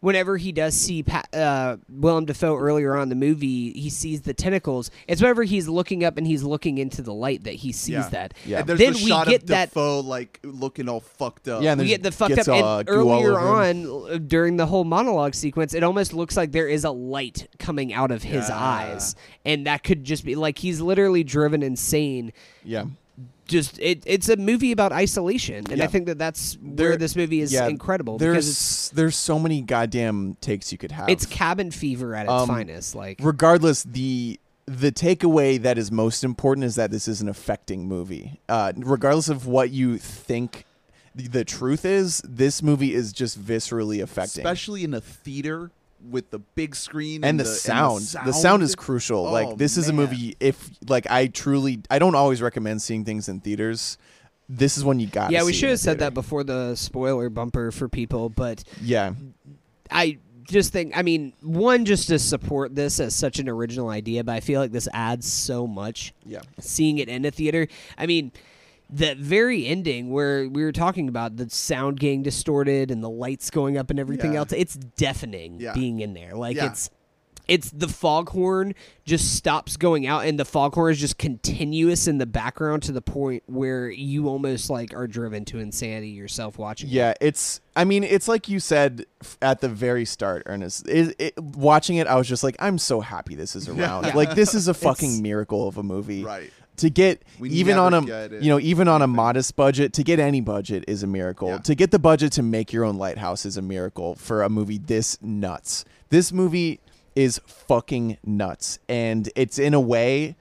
[0.00, 4.22] whenever he does see Pat, uh, Willem Dafoe earlier on in the movie, he sees
[4.22, 4.90] the tentacles.
[5.06, 8.08] It's whenever he's looking up and he's looking into the light that he sees Yeah.
[8.10, 8.34] that.
[8.46, 8.58] Yeah.
[8.60, 11.62] And there's Then the we shot get of that- Dafoe like looking all fucked up.
[11.62, 12.48] Yeah, and we get the fucked up.
[12.48, 16.68] uh, and earlier on, uh, during the whole monologue sequence, it almost looks like there
[16.68, 18.56] is a light coming out of his Yeah.
[18.58, 22.32] eyes, and that could just be like he's literally driven insane.
[22.64, 22.84] yeah.
[23.48, 27.16] Just it, it's a movie about isolation, and I think that that's where There- this
[27.16, 31.08] movie is yeah, incredible There's because there's so many goddamn takes you could have.
[31.08, 32.94] it's cabin fever at its Um, finest.
[32.94, 37.88] Like regardless the the takeaway that is most important is that this is an affecting
[37.88, 40.66] movie uh, regardless of what you think
[41.14, 45.70] the, the truth is this movie is just viscerally affecting especially in a theater
[46.02, 48.02] with the big screen and the, sound.
[48.24, 49.26] the sound is crucial.
[49.26, 53.04] Oh, like this is a movie if like i truly i don't always recommend seeing
[53.04, 53.98] things in theaters.
[54.48, 57.70] This is when you got yeah, we should have said that before the spoiler bumper
[57.70, 59.12] for people, but yeah.
[59.90, 64.24] I just think I mean one just to support this as such an original idea,
[64.24, 66.40] but I feel like this adds so much yeah.
[66.58, 67.68] seeing it in a theater.
[67.96, 68.32] I mean,
[68.90, 73.50] the very ending where we were talking about the sound getting distorted and the lights
[73.50, 74.40] going up and everything Yeah.
[74.40, 75.74] else it's deafening Yeah.
[75.74, 76.66] being in there like Yeah.
[76.70, 76.90] it's
[77.46, 78.74] it's the foghorn
[79.06, 83.00] just stops going out and the foghorn is just continuous in the background to the
[83.00, 86.92] point where you almost like are driven to insanity yourself watching it.
[86.92, 87.62] Yeah, it's.
[87.74, 89.06] I mean, it's like you said
[89.40, 90.86] at the very start, Ernest.
[90.88, 94.04] It, it, watching it, I was just like, I'm so happy this is around.
[94.04, 94.14] Yeah.
[94.14, 96.24] Like, this is a It's- fucking miracle of a movie.
[96.24, 96.50] Right.
[96.78, 98.00] To get We even on a
[98.40, 101.48] you know even on a modest budget to get any budget is a miracle.
[101.50, 101.58] Yeah.
[101.58, 104.78] To get the budget to make your own lighthouse is a miracle for a movie
[104.78, 105.84] this nuts.
[106.10, 106.80] This movie
[107.14, 110.36] is fucking nuts, and it's in a way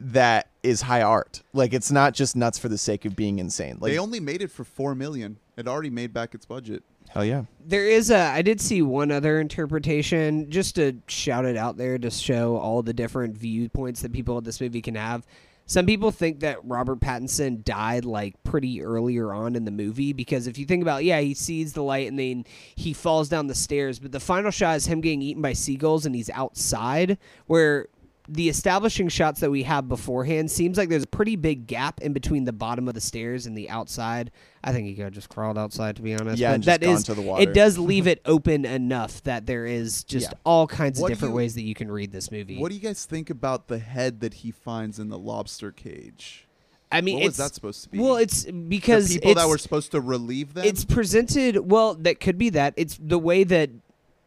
[0.00, 1.42] that is high art.
[1.52, 3.78] Like it's not just nuts for the sake of being insane.
[3.80, 5.38] Like they only made it for four million.
[5.56, 6.82] It already made back its budget.
[7.10, 7.44] hell yeah.
[7.64, 8.18] There is a.
[8.18, 12.82] I did see one other interpretation, just to shout it out there to show all
[12.82, 15.26] the different viewpoints that people of this movie can have.
[15.68, 20.46] Some people think that Robert Pattinson died like pretty earlier on in the movie because
[20.46, 22.44] if you think about, yeah, he sees the light and then
[22.76, 26.06] he falls down the stairs, but the final shot is him getting eaten by seagulls
[26.06, 27.88] and he's outside where
[28.28, 32.12] the establishing shots that we have beforehand seems like there's a pretty big gap in
[32.12, 34.30] between the bottom of the stairs and the outside.
[34.64, 36.38] I think he could have just crawled outside to be honest.
[36.38, 37.42] Yeah, but that is to the water.
[37.42, 40.38] it does leave it open enough that there is just Yeah.
[40.44, 42.58] all kinds What of different you- ways that you can read this movie.
[42.58, 46.42] What do you guys think about the head that he finds in the lobster cage?
[46.90, 47.98] I mean, what was that supposed to be?
[47.98, 50.64] well, it's because the people that were supposed to relieve them.
[50.64, 51.94] it's presented well.
[51.94, 52.74] That could be that.
[52.76, 53.70] It's the way that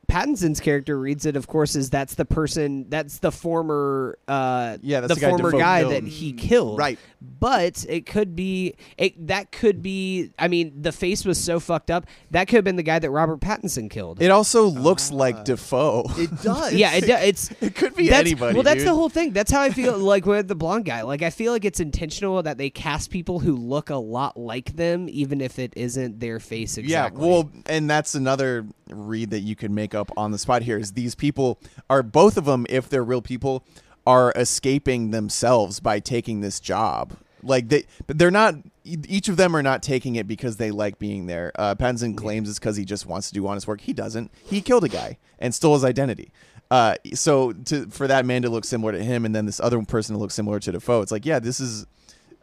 [0.09, 1.35] Pattinson's character reads it.
[1.35, 5.51] Of course, is that's the person that's the former uh Yeah, that's the the former
[5.51, 6.77] Dafoe guy that he killed.
[6.79, 6.97] right.
[7.21, 10.31] But it could be it that could be.
[10.39, 12.05] I mean, the face was so fucked up.
[12.31, 14.21] That could have been the guy that Robert Pattinson killed.
[14.21, 15.15] It also looks Ah.
[15.15, 16.05] like Dafoe.
[16.17, 16.73] It does.
[16.73, 18.53] yeah, it, do- it's It could be that's, anybody.
[18.55, 18.87] Well, that's dude.
[18.87, 19.31] the whole thing.
[19.33, 21.01] That's how I feel like with the blonde guy.
[21.01, 24.75] Like I feel like it's intentional that they cast people who look a lot like
[24.77, 27.21] them, even if it isn't their face exactly.
[27.21, 30.77] Yeah, well, and that's another read that you could make up on the spot here
[30.77, 33.63] is these people are both of them, if they're real people,
[34.05, 37.15] are escaping themselves by taking this job.
[37.43, 38.55] Like they, but they're not.
[38.83, 41.51] Each of them are not taking it because they like being there.
[41.55, 43.81] Uh, Pattinson claims it's because he just wants to do honest work.
[43.81, 44.31] He doesn't.
[44.45, 46.31] He killed a guy and stole his identity.
[46.71, 49.81] Uh, so to for that man to look similar to him, and then this other
[49.83, 51.85] person to look similar to Dafoe, it's like, yeah, this is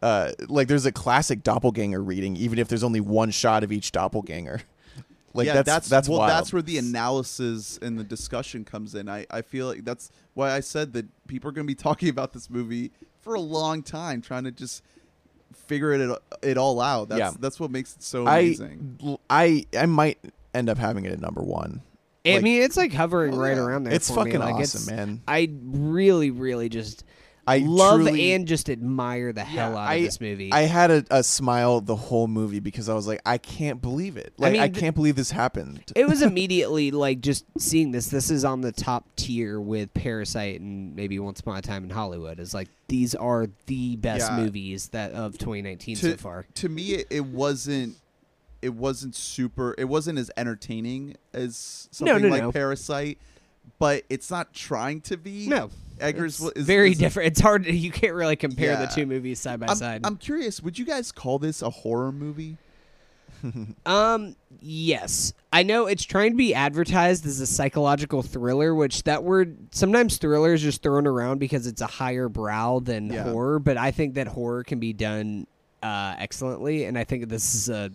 [0.03, 3.93] uh, like there's a classic doppelganger reading, even if there's only one shot of each
[3.93, 4.63] doppelganger.
[5.37, 6.31] Like yeah, that's that's, well, wild.
[6.31, 9.09] that's where the analysis and the discussion comes in.
[9.09, 12.09] I, I feel like that's why I said that people are going to be talking
[12.09, 14.83] about this movie for a long time, trying to just
[15.55, 17.09] figure it it all out.
[17.09, 17.33] That's Yeah.
[17.39, 19.19] that's what makes it so I, amazing.
[19.31, 20.19] I I might
[20.55, 21.83] end up having it at number one.
[22.25, 23.63] I mean, it's like hovering Oh, right yeah.
[23.63, 23.95] around there.
[23.95, 24.33] It's for me.
[24.33, 25.23] fucking Like, awesome, it's- man.
[25.29, 27.05] I really, really just
[27.49, 30.53] I love truly- and just admire the hell Yeah, out I- of this movie.
[30.53, 34.17] I had a, a smile the whole movie because I was like, I can't believe
[34.17, 34.33] it.
[34.37, 35.93] Like I, mean, th- can't believe this happened.
[35.95, 38.09] it was immediately like just seeing this.
[38.09, 41.91] This is on the top tier with Parasite and maybe Once Upon a Time in
[41.91, 42.41] Hollywood.
[42.41, 44.37] Is like these are the best Yeah.
[44.39, 46.47] movies that of 2019 to, so far.
[46.55, 47.97] to me, it, it wasn't.
[48.63, 49.75] It wasn't super.
[49.79, 52.51] It wasn't as entertaining as No, something no, like no.
[52.53, 53.19] Parasite,
[53.79, 55.47] but it's not trying to be.
[55.47, 55.71] No,
[56.01, 57.29] Eggers it's is very is- different.
[57.29, 57.65] It's hard.
[57.65, 60.01] To, You can't really compare the two movies side by I'm, side.
[60.05, 60.63] I'm curious.
[60.63, 62.57] Would you guys call this a horror movie?
[63.85, 65.33] Um, yes.
[65.53, 70.17] I know it's trying to be advertised as a psychological thriller, which that word sometimes
[70.17, 73.25] thriller is just thrown around because it's a higher brow than Yeah.
[73.25, 75.47] horror, but I think that horror can be done
[75.83, 77.93] uh, excellently, and I think this is a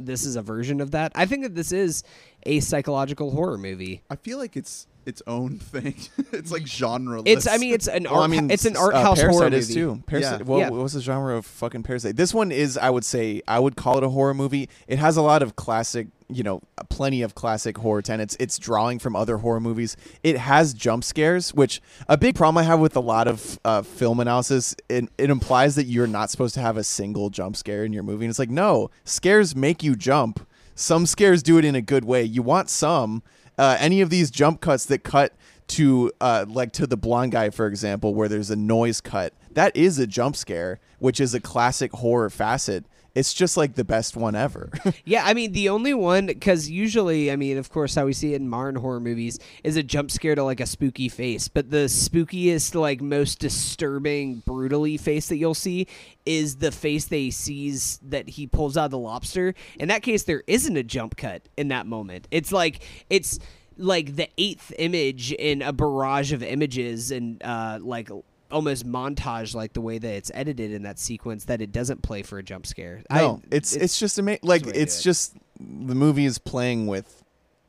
[0.00, 1.12] this is a version of that.
[1.14, 2.02] I think that this is
[2.44, 4.02] a psychological horror movie.
[4.10, 5.94] I feel like it's its own thing.
[6.32, 7.22] it's like genre.
[7.24, 9.40] It's I mean it's an Well, art I mean, it's an art uh, house Parasite
[9.42, 9.80] horror is movie.
[9.80, 10.02] too.
[10.06, 10.44] Parasite, Yeah.
[10.46, 10.70] What, Yeah.
[10.70, 12.16] what was the genre of fucking Parasite?
[12.16, 14.68] This one is, I would say, I would call it a horror movie.
[14.88, 18.36] It has a lot of classic, you know, plenty of classic horror tenets.
[18.38, 19.96] It's drawing from other horror movies.
[20.22, 23.82] It has jump scares, which a big problem I have with a lot of uh,
[23.82, 24.76] film analysis.
[24.88, 28.02] It, it implies that you're not supposed to have a single jump scare in your
[28.02, 30.46] movie, and it's like, no, scares make you jump.
[30.76, 32.22] Some scares do it in a good way.
[32.22, 33.22] You want some.
[33.60, 35.34] Uh, any of these jump cuts that cut
[35.66, 39.34] to uh, like to the blonde guy, for example, where there's a noise cut.
[39.50, 42.86] That is a jump scare, which is a classic horror facet.
[43.14, 44.70] It's just like the best one ever.
[45.04, 48.34] Yeah, I mean the only one because usually, I mean, of course, how we see
[48.34, 51.70] it in modern horror movies is a jump scare to like a spooky face, but
[51.70, 55.86] the spookiest, like most disturbing, brutally face that you'll see
[56.26, 59.54] is the face they sees that he pulls out of the lobster.
[59.78, 62.28] In that case, there isn't a jump cut in that moment.
[62.30, 63.38] It's like it's
[63.76, 68.10] like the eighth image in a barrage of images and uh, like
[68.52, 72.22] almost montage like the way that it's edited in that sequence that it doesn't play
[72.22, 73.02] for a jump scare.
[73.10, 74.40] No, I, it's, it's just amazing.
[74.42, 75.02] Like the way to it's it.
[75.02, 77.22] just the movie is playing with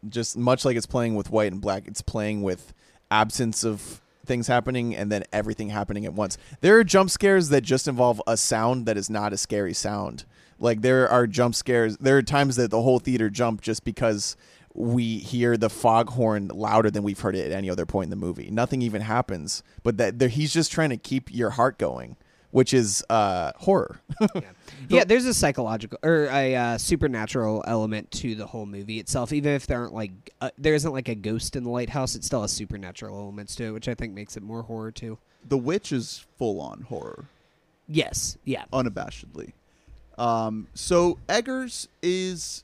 [0.08, 1.88] just much like it's playing with white and black.
[1.88, 2.74] It's playing with
[3.10, 6.38] absence of things happening and then everything happening at once.
[6.62, 10.26] There are jump scares that just involve a sound that is not a scary sound.
[10.60, 11.98] Like there are jump scares.
[11.98, 14.36] There are times that the whole theater jumped just because
[14.74, 18.16] we hear the foghorn louder than we've heard it at any other point in the
[18.16, 18.50] movie.
[18.52, 22.16] Nothing even happens, but that there, he's just trying to keep your heart going,
[22.52, 24.00] which is uh, horror.
[24.36, 24.42] yeah.
[24.88, 29.34] yeah, there's a psychological or a uh, supernatural element to the whole movie itself.
[29.34, 32.24] Even if there aren't like uh, there isn't like a ghost in the lighthouse, it
[32.24, 35.18] still has supernatural elements to it, which I think makes it more horror too.
[35.48, 37.26] The Witch is full on horror,
[37.88, 38.66] Yes, yeah.
[38.72, 39.54] unabashedly.
[40.18, 42.64] Um, so Eggers is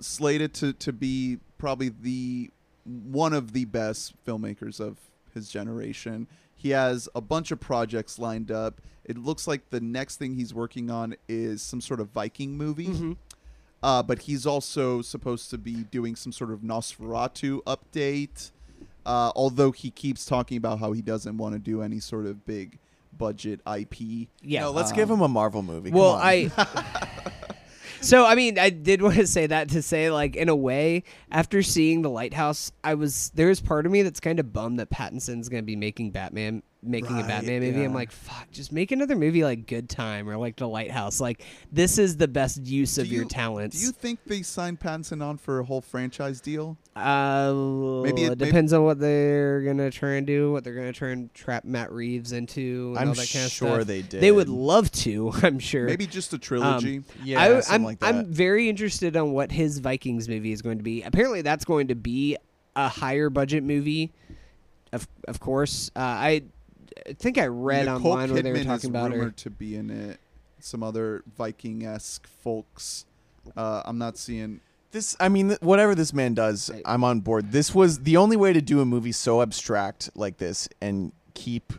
[0.00, 2.50] slated to to be probably the
[2.84, 4.98] one of the best filmmakers of
[5.34, 6.28] his generation.
[6.54, 8.80] He has a bunch of projects lined up.
[9.04, 12.86] It looks like the next thing he's working on is some sort of Viking movie.
[12.88, 13.12] Mm-hmm.
[13.82, 18.50] Uh, but he's also supposed to be doing some sort of Nosferatu update.
[19.04, 22.44] Uh, although he keeps talking about how he doesn't want to do any sort of
[22.46, 22.78] big
[23.16, 24.28] budget IP.
[24.42, 24.62] Yeah.
[24.62, 25.90] No, let's Um, give him a Marvel movie.
[25.90, 26.20] Come Well, on.
[26.22, 26.50] I.
[28.00, 31.04] so I mean, I did want to say that to say like in a way,
[31.30, 34.90] after seeing the lighthouse, I was there's part of me that's kind of bummed that
[34.90, 37.82] Pattinson's gonna be making Batman, making a Batman movie.
[37.82, 41.20] I'm like, fuck, just make another movie like Good Time or like The Lighthouse.
[41.20, 43.78] Like this is the best use of Do your talents.
[43.80, 46.76] Do you think they signed Pattinson on for a whole franchise deal?
[46.94, 47.52] Uh,
[48.04, 51.32] Maybe it- depends on what they're gonna try and do, what they're gonna try and
[51.34, 52.90] trap Matt Reeves into.
[52.90, 53.86] And I'm all that kind of sure stuff.
[53.86, 54.20] they did.
[54.20, 55.32] They would love to.
[55.42, 55.84] I'm sure.
[55.86, 57.02] Maybe just a trilogy.
[57.24, 58.14] yeah, I, something am like that.
[58.14, 61.02] I'm very interested on what his Vikings movie is going to be.
[61.02, 62.36] Apparently, that's going to be
[62.74, 64.12] a higher budget movie.
[64.92, 66.42] Of of course, uh, I
[67.08, 69.30] I think I read Nicole online where they were talking is about rumored her.
[69.32, 70.18] to be in it.
[70.60, 73.04] Some other Viking esque folks.
[73.56, 74.60] Uh, I'm not seeing.
[74.90, 76.82] This, I mean, th- whatever this man does, Right.
[76.86, 77.52] I'm on board.
[77.52, 81.72] This was the only way to do a movie so abstract like this and keep,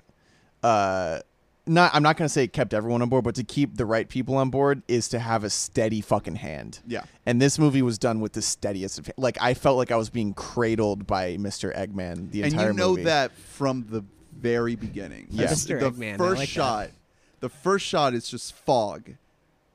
[0.63, 1.19] uh,
[1.65, 1.93] not.
[1.93, 4.37] I'm not gonna say it kept everyone on board, but to keep the right people
[4.37, 6.79] on board is to have a steady fucking hand.
[6.87, 7.01] Yeah.
[7.25, 8.99] And this movie was done with the steadiest.
[8.99, 11.75] Of, like I felt like I was being cradled by Mr.
[11.75, 13.03] Eggman the and entire you know movie.
[13.03, 14.03] that from the
[14.39, 15.27] very beginning.
[15.29, 15.47] Yeah.
[15.47, 15.79] That's Mr.
[15.79, 16.53] The Eggman, I first like that.
[16.53, 16.89] shot,
[17.39, 19.11] the first shot is just fog,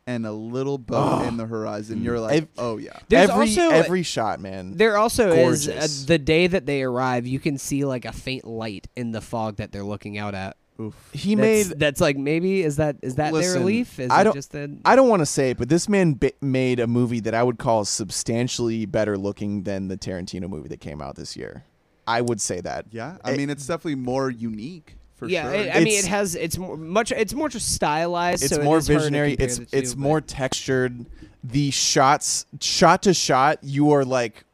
[0.06, 2.02] and a little boat in the horizon.
[2.02, 2.98] You're like, Ev- oh yeah.
[3.08, 4.76] There's every also every shot, man.
[4.76, 7.26] there also is uh, the day that they arrive.
[7.26, 10.56] You can see like a faint light in the fog that they're looking out at.
[10.80, 10.94] Oof.
[11.12, 14.00] he that's, made that's like maybe is that is that their Listen, relief?
[14.00, 16.14] Is I it don't- just that I don't want to say it, but this man
[16.14, 20.68] bi- made a movie that I would call substantially better looking than the Tarantino movie
[20.70, 21.64] that came out this year.
[22.06, 22.86] I would say that.
[22.90, 23.16] Yeah.
[23.24, 25.54] I It- mean, it's definitely more unique for yeah, sure.
[25.54, 28.42] it- I mean, it has it's more, much it's more just stylized.
[28.42, 29.32] It's so more is hard to visionary.
[29.34, 31.06] It's two, it's but- more textured.
[31.44, 34.44] The shots, shot to shot, you are like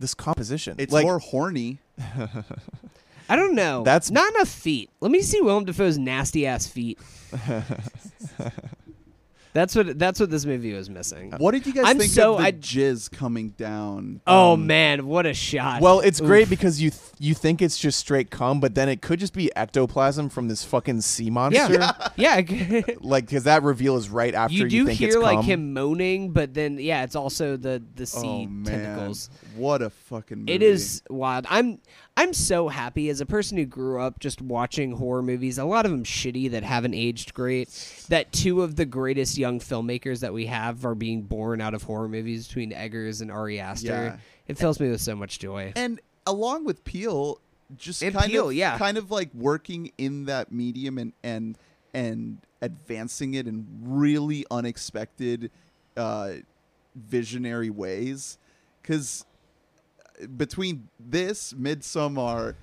[0.00, 0.76] this composition.
[0.78, 1.78] it's like, more horny.
[3.30, 3.82] I don't know.
[3.82, 4.90] That's- not enough feet.
[5.00, 6.98] Let me see Willem Dafoe's nasty ass feet.
[9.58, 11.32] that's what that's what this movie was missing.
[11.38, 14.20] What did you guys I'm think so- of the I- jizz coming down?
[14.26, 15.80] oh um, man, what a shot!
[15.82, 16.50] Well, it's great Oof.
[16.50, 19.50] because you th- you think it's just straight cum, but then it could just be
[19.56, 21.72] ectoplasm from this fucking sea monster.
[21.74, 22.80] yeah, yeah.
[23.00, 25.44] Like, because that reveal is right after you you, do think hear it's like cum.
[25.44, 29.30] him moaning, but then yeah, it's also the the sea Oh man, tentacles.
[29.56, 30.52] what a fucking movie!
[30.52, 31.46] It is wild.
[31.50, 31.80] I'm
[32.18, 35.56] I'm so happy as a person who grew up just watching horror movies.
[35.56, 37.68] A lot of them shitty that haven't aged great.
[38.08, 41.84] That two of the greatest young filmmakers that we have are being born out of
[41.84, 43.86] horror movies between Eggers and Ari Aster.
[43.86, 44.16] Yeah.
[44.48, 45.72] It fills me with so much joy.
[45.76, 47.38] and along with Peele,
[47.76, 48.78] just And kind of yeah.
[48.78, 51.56] kind of like working in that medium and and
[51.94, 55.52] and advancing it in really unexpected,
[55.96, 56.32] uh,
[56.96, 58.38] visionary ways,
[58.82, 59.24] because
[60.36, 62.54] between this Midsommar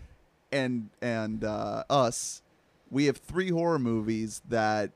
[0.51, 2.41] and and uh, us,
[2.89, 4.91] we have three horror movies that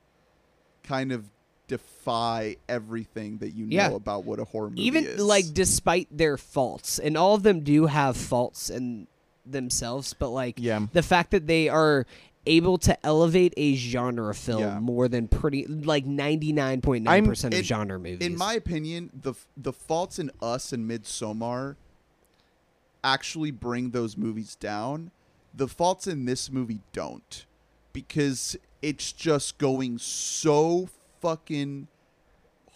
[0.84, 1.30] kind of
[1.68, 3.90] defy everything that you know Yeah.
[3.92, 5.14] about what a horror movie Even is.
[5.14, 9.08] Even like despite their faults, and all of them do have faults in
[9.46, 10.88] themselves, but like Yeah.
[10.94, 12.06] the fact that they are
[12.46, 14.80] able to elevate a genre film Yeah.
[14.80, 18.26] more than pretty like 99.9% of in- genre movies.
[18.26, 21.76] In my opinion, the the faults in Us and Midsommar
[23.04, 25.12] actually bring those movies down.
[25.54, 27.46] The faults in this movie don't,
[27.94, 30.90] because it's just going so
[31.22, 31.88] fucking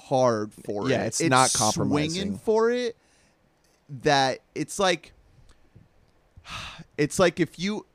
[0.07, 0.99] hard for Yeah, it.
[0.99, 2.37] Yeah, it's not swinging compromising.
[2.39, 2.95] for it.
[4.01, 5.13] That it's like,
[6.97, 7.85] it's like if you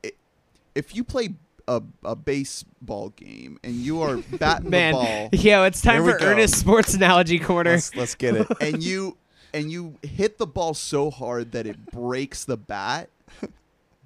[0.75, 1.29] if you play
[1.67, 6.17] a, a baseball game and you are batting Man, the ball yo, it's time for
[6.17, 6.25] go.
[6.25, 7.71] Ernest Sports Analogy Corner.
[7.71, 8.47] Let's, let's get it.
[8.61, 9.17] and you
[9.53, 13.09] and you hit the ball so hard that it breaks the bat,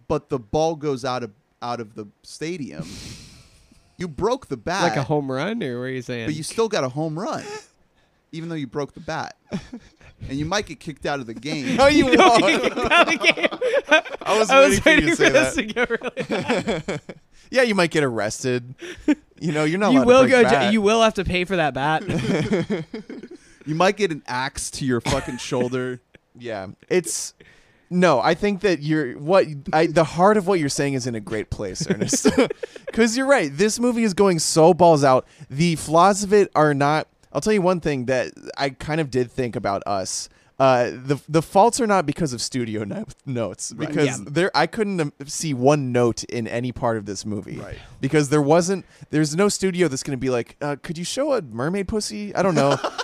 [0.08, 2.86] but the ball goes out of out of the stadium.
[3.98, 6.28] You broke the bat, like a home run, or what are you saying?
[6.28, 7.44] but you still got a home run,
[8.32, 9.36] even though you broke the bat.
[10.30, 11.76] And you might get kicked out of the game.
[11.76, 12.54] No, oh, you No, won't.
[12.54, 13.48] you kicked out of the game.
[14.22, 15.68] I was I waiting was for you waiting to for say this that.
[15.68, 17.02] to go really bad.
[17.52, 18.74] Yeah, you might get arrested.
[19.40, 19.92] You know, you're not.
[19.94, 20.42] You allowed will to go.
[20.42, 22.04] break j- You will have to pay for that bat.
[23.66, 26.02] You might get an axe to your fucking shoulder.
[26.36, 27.36] Yeah, it's
[27.92, 28.20] no.
[28.20, 31.20] I think that you're what I the heart of what you're saying is in a
[31.20, 32.28] great place, Ernest.
[32.88, 33.56] Because you're right.
[33.56, 35.28] This movie is going so balls out.
[35.48, 37.08] The flaws of it are not.
[37.32, 40.28] I'll tell you one thing that I kind of did think about us.
[40.60, 43.88] Uh, the the faults are not because of studio no- notes Right.
[43.90, 44.18] because Yeah.
[44.28, 47.78] there I couldn't um, see one note in any part of this movie Right.
[48.00, 51.34] because there wasn't there's no studio that's going to be like uh, could you show
[51.34, 52.78] a mermaid pussy I don't know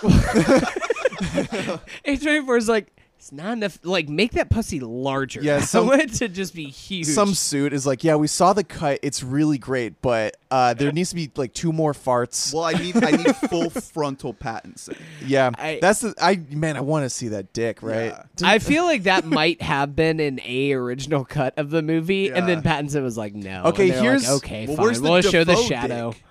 [2.06, 3.78] A24 is like it's not enough.
[3.82, 5.42] Like make that pussy larger.
[5.42, 7.04] Yeah, some- I want it to just be huge.
[7.06, 8.98] some suit is like, yeah, we saw the cut.
[9.02, 12.54] It's really great, but uh, there needs to be like two more farts.
[12.54, 14.96] Well, I need I need full frontal Pattinson.
[15.26, 16.78] yeah, I- that's the I man.
[16.78, 18.06] I want to see that dick, right?
[18.38, 18.48] Yeah.
[18.48, 22.48] I feel like that might have been an A original cut of the movie, and
[22.48, 24.94] then Pattinson was like, "No." Okay, And here's- like, okay, Well, fine.
[24.94, 26.12] the we'll show the shadow.
[26.12, 26.22] dick?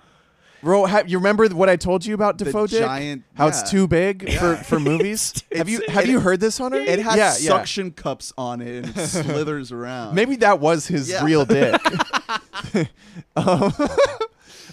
[0.62, 2.80] Bro, ha- you remember what I told you about Dafoe dick?
[2.80, 3.48] giant- How yeah.
[3.48, 5.42] it's too big for, for movies.
[5.52, 6.78] have you have it- you heard this, Hunter?
[6.78, 7.48] It has yeah, yeah.
[7.56, 10.14] suction cups on it and it slithers around.
[10.14, 11.24] Maybe that was his Yeah.
[11.24, 11.80] real dick.
[13.36, 13.72] um,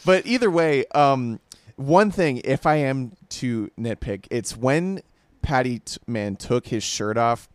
[0.06, 1.40] but either way, um,
[1.76, 5.02] one thing, if I am to nitpick, it's when
[5.42, 7.48] Patty t- man took his shirt off.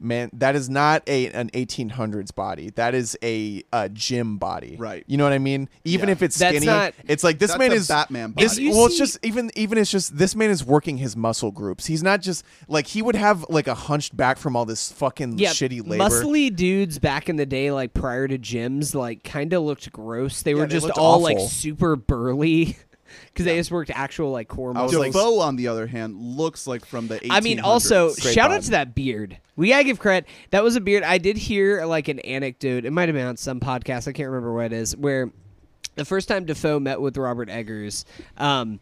[0.00, 2.70] Man, that is not a an 1800s body.
[2.76, 4.76] That is a, uh gym body.
[4.78, 5.02] Right.
[5.08, 5.68] You know what I mean?
[5.84, 6.12] Even Yeah.
[6.12, 8.44] if it's That's skinny, not- it's like this That's man a is Batman body.
[8.46, 11.16] This, If you well, it's just even even it's just this man is working his
[11.16, 11.86] muscle groups.
[11.86, 15.38] He's not just like he would have like a hunched back from all this fucking
[15.38, 16.04] Yeah, shitty labor.
[16.04, 20.42] muscly dudes back in the day, like prior to gyms, like kind of looked gross.
[20.42, 22.76] They Yeah, were they just looked all like super burly
[23.26, 25.00] because they just worked actual like core I was muscles.
[25.06, 27.28] like- Dafoe, on the other hand, looks like from the 1800s.
[27.30, 28.62] I mean, also Great shout out bod.
[28.64, 29.38] to that beard.
[29.56, 30.28] We gotta give credit.
[30.50, 31.02] That was a beard.
[31.02, 32.84] I did hear like an anecdote.
[32.84, 34.06] It might have been on some podcast.
[34.08, 34.96] I can't remember what it is.
[34.96, 35.30] Where
[35.96, 38.04] the first time Dafoe met with Robert Eggers,
[38.36, 38.78] um,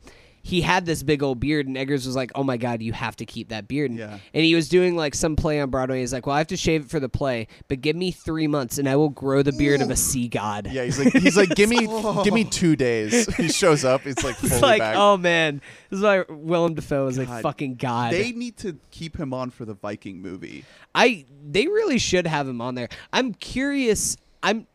[0.47, 3.16] he had this big old beard, and Eggers was like, "Oh my god, you have
[3.16, 4.18] to keep that beard." Yeah.
[4.32, 5.98] And he was doing like some play on Broadway.
[6.01, 8.47] He's like, "Well, I have to shave it for the play, but give me three
[8.47, 11.36] months, and I will grow the beard of a sea god." Yeah, he's like he's
[11.36, 11.86] like give me
[12.24, 13.27] give me two days.
[13.35, 14.02] He shows up.
[14.06, 14.94] It's like It's like, back.
[14.97, 15.60] oh man,
[15.90, 17.43] this is why Willem Dafoe is a God.
[17.43, 18.12] fucking god.
[18.12, 20.64] they need to keep him on for the Viking movie.
[20.94, 22.89] I they really should have him on there.
[23.12, 24.16] I'm curious.
[24.44, 24.68] I'm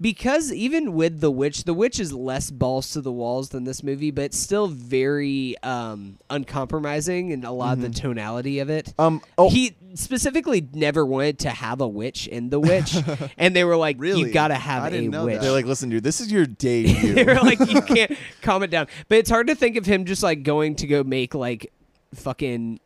[0.00, 3.82] because even with the witch, the witch is less balls to the walls than this
[3.82, 8.94] movie, but still very um, uncompromising in a lot of the tonality of it.
[8.98, 9.20] um.
[9.36, 12.94] Oh, He specifically never wanted to have a witch in the witch,
[13.38, 14.20] and they were like, Really?
[14.28, 15.42] "You gotta have I a didn't know witch." that.
[15.42, 17.24] they're like, listen, dude, this is your day they debut.
[17.24, 18.12] were like, "You can't
[18.42, 21.02] calm it down." But it's hard to think of him just like going to go
[21.02, 21.72] make like
[22.14, 22.80] fucking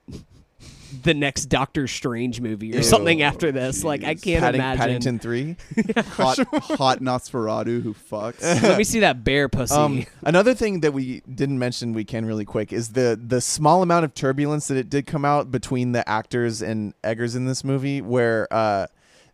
[1.03, 2.83] the next Doctor Strange movie or Ew.
[2.83, 3.83] something after this.
[3.85, 4.79] Like I can't Padding- imagine.
[4.81, 5.57] Paddington Three.
[6.17, 6.39] Hot,
[6.77, 8.43] hot Nosferatu who fucks.
[8.63, 9.75] Let me see that bear pussy.
[9.75, 13.83] Um, another thing that we didn't mention, we can really quick, is the the small
[13.83, 17.65] amount of turbulence that it did come out between the actors and Eggers in this
[17.65, 18.87] movie, where uh,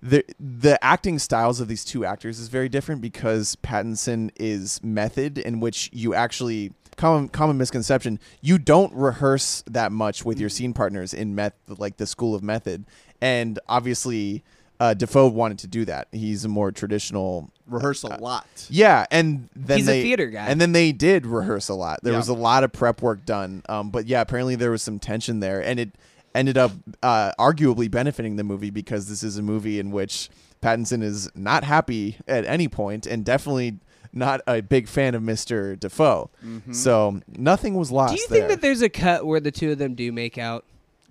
[0.02, 5.38] the the acting styles of these two actors is very different because Pattinson is method,
[5.38, 10.72] in which you actually common common misconception you don't rehearse that much with your scene
[10.72, 12.84] partners in meth like the school of method,
[13.20, 14.42] and obviously.
[14.80, 16.06] Uh, Dafoe wanted to do that.
[16.12, 18.46] He's a more traditional Rehearse a lot.
[18.70, 20.46] yeah, and then He's a they, theater guy.
[20.46, 21.98] and then they did rehearse a lot.
[22.04, 22.18] There Yeah.
[22.20, 23.64] was a lot of prep work done.
[23.68, 25.96] Um, but yeah, apparently there was some tension there, and it
[26.39, 30.28] ended up uh, arguably benefiting the movie because this is a movie in which
[30.62, 33.78] Pattinson is not happy at any point, and definitely
[34.12, 36.31] not a big fan of Mister Dafoe.
[36.73, 38.15] So nothing was lost.
[38.15, 38.48] do you think there.
[38.48, 40.65] that there's a cut where the two of them do make out?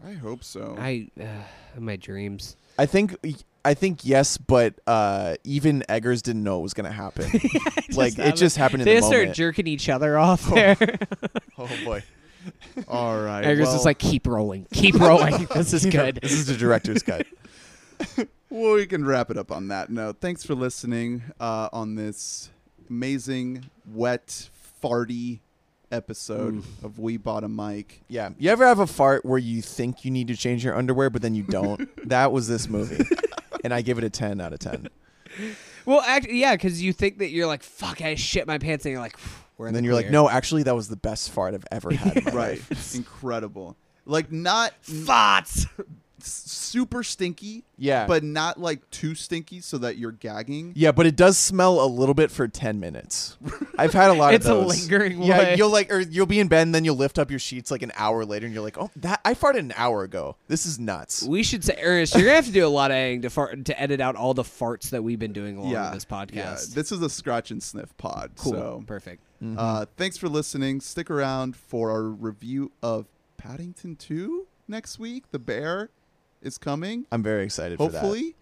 [0.05, 0.75] I hope so.
[0.77, 1.25] I, uh,
[1.79, 2.55] my dreams.
[2.77, 3.15] I think.
[3.65, 7.25] I think yes, but uh, even Eggers didn't know it was going to happen.
[7.95, 8.37] like it happened.
[8.37, 9.35] just happened in They the just start moment.
[9.35, 10.77] jerking each other off there.
[11.57, 12.01] oh boy.
[12.87, 13.43] All right.
[13.43, 15.47] Eggers well, is like, keep rolling, keep rolling.
[15.53, 16.19] this is good.
[16.21, 17.25] This is the director's cut.
[18.49, 20.17] well, we can wrap it up on that note.
[20.21, 22.49] Thanks for listening uh, on this
[22.89, 24.49] amazing, wet,
[24.83, 25.39] farty
[25.91, 28.01] episode of We Bought a Mic.
[28.07, 28.29] Yeah.
[28.37, 31.21] You ever have a fart where you think you need to change your underwear, but
[31.21, 31.89] then you don't?
[32.09, 33.03] that was this movie.
[33.63, 34.89] and I give it a 10 out of 10.
[35.85, 38.91] Well, actually, yeah, because you think that you're like, "Fuck, I shit my pants," and
[38.91, 39.17] you're like,
[39.57, 41.65] "We're in And the then you're like, no, actually, that was the best fart I've
[41.71, 42.17] ever had.
[42.17, 42.59] in my right.
[42.69, 42.95] life.
[42.95, 43.75] Incredible.
[44.05, 45.67] Like not farts."
[46.21, 47.63] S- super stinky.
[47.77, 48.07] Yeah.
[48.07, 50.73] But not like too stinky so that you're gagging.
[50.75, 53.37] Yeah, but it does smell a little bit for ten minutes.
[53.77, 54.89] I've had a lot It's a of those.
[54.89, 55.55] lingering Yeah, way.
[55.57, 57.83] you'll like, or you'll be in bed, and then you'll lift up your sheets like
[57.83, 60.35] an hour later, and you're like, oh, that I farted an hour ago.
[60.47, 61.21] This is nuts.
[61.23, 63.65] We should say, Ernest, you're gonna have to do a lot of editing to fart
[63.65, 65.91] to edit out all the farts that we've been doing along yeah.
[65.93, 66.25] this Yeah.
[66.25, 66.73] podcast.
[66.73, 68.31] This is a scratch and sniff pod.
[68.37, 69.21] cool, So perfect.
[69.55, 70.81] uh, thanks for listening.
[70.81, 73.05] Stick around for our review of
[73.37, 75.25] Paddington 2 next week.
[75.31, 75.89] The Bear
[76.47, 77.05] is coming.
[77.11, 77.99] I'm very excited for that.
[78.01, 78.35] Hopefully.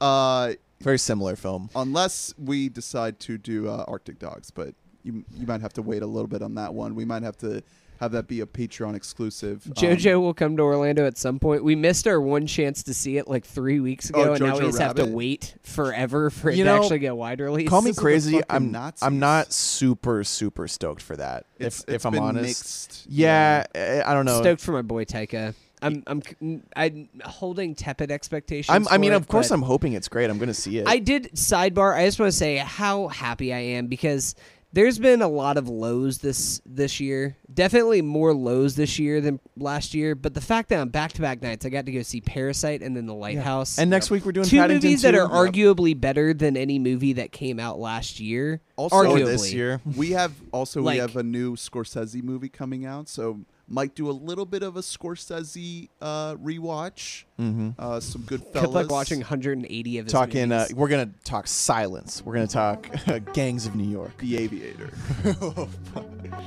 [0.00, 1.70] Uh, Very similar film.
[1.76, 6.02] unless we decide to do uh, Arctic Dogs, but you you might have to wait
[6.02, 6.94] a little bit on that one.
[6.94, 7.62] We might have to
[8.00, 9.64] have that be a Patreon exclusive.
[9.66, 11.62] Um, JoJo will come to Orlando at some point.
[11.62, 14.54] We missed our one chance to see it like three weeks ago, Oh, and now
[14.56, 17.40] we Jojo just have to wait forever for it You to actually get a wide
[17.40, 17.68] release.
[17.68, 18.40] Call me This crazy.
[18.50, 19.02] I'm Nazis.
[19.04, 21.46] I'm not super super stoked for that.
[21.60, 23.06] It's, if it's if I'm been honest, mixed.
[23.08, 24.40] yeah, I I don't know.
[24.40, 25.54] Stoked for my boy Taika.
[25.82, 28.74] I'm I'm I'm holding tepid expectations.
[28.74, 30.30] I'm, I mean, it, of course, I'm hoping it's great.
[30.30, 30.86] I'm going to see it.
[30.86, 31.94] I did sidebar.
[31.94, 34.34] I just want to say how happy I am because
[34.74, 37.36] there's been a lot of lows this this year.
[37.52, 40.14] Definitely more lows this year than last year.
[40.14, 42.80] But the fact that on back to back nights, I got to go see Parasite
[42.82, 43.78] and then The Lighthouse.
[43.78, 45.18] and next week we're doing two Paddington movies that 2.
[45.18, 48.62] are arguably better than any movie that came out last year.
[48.76, 49.80] Also- arguably this year.
[49.96, 53.40] We have also Like- we have a new Scorsese movie coming out, so
[53.72, 57.24] might do a little bit of a Scorsese uh, rewatch.
[57.40, 57.70] Mm-hmm.
[57.78, 58.70] Uh, some good Kept fellas.
[58.74, 60.74] like watching 180 of his Talking, uh, movies.
[60.74, 62.22] we're gonna talk silence.
[62.24, 62.86] We're gonna talk
[63.32, 64.16] gangs of New York.
[64.18, 64.90] The Aviator.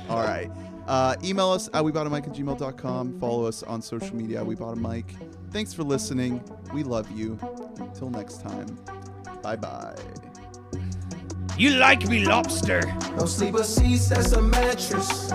[0.08, 0.50] All right.
[0.86, 3.18] Uh, email us at weboughtamic at gmail.com.
[3.18, 5.04] Follow us on social media at weboughtamic.
[5.50, 6.40] Thanks for listening.
[6.72, 7.38] We love you.
[7.80, 8.66] Until next time.
[9.42, 9.96] Bye bye.
[11.58, 12.82] You like me, lobster?
[13.16, 15.32] No sleeper seats, that's a mattress.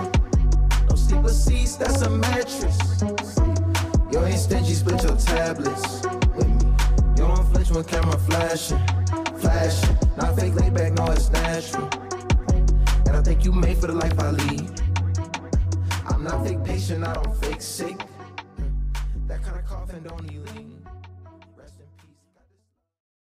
[0.96, 2.78] Sleeper seats, that's a mattress.
[4.12, 6.02] You ain't stingy, split your tablets
[6.36, 6.70] with me.
[7.16, 8.80] You don't flinch when camera flashing,
[9.38, 9.96] flashing.
[10.16, 11.88] Not fake laid back, no, it's natural.
[13.06, 14.80] And I think you made for the life I lead.
[16.06, 17.98] I'm not fake patient, I don't fake sick.
[19.28, 20.61] That kind of coughing don't elite.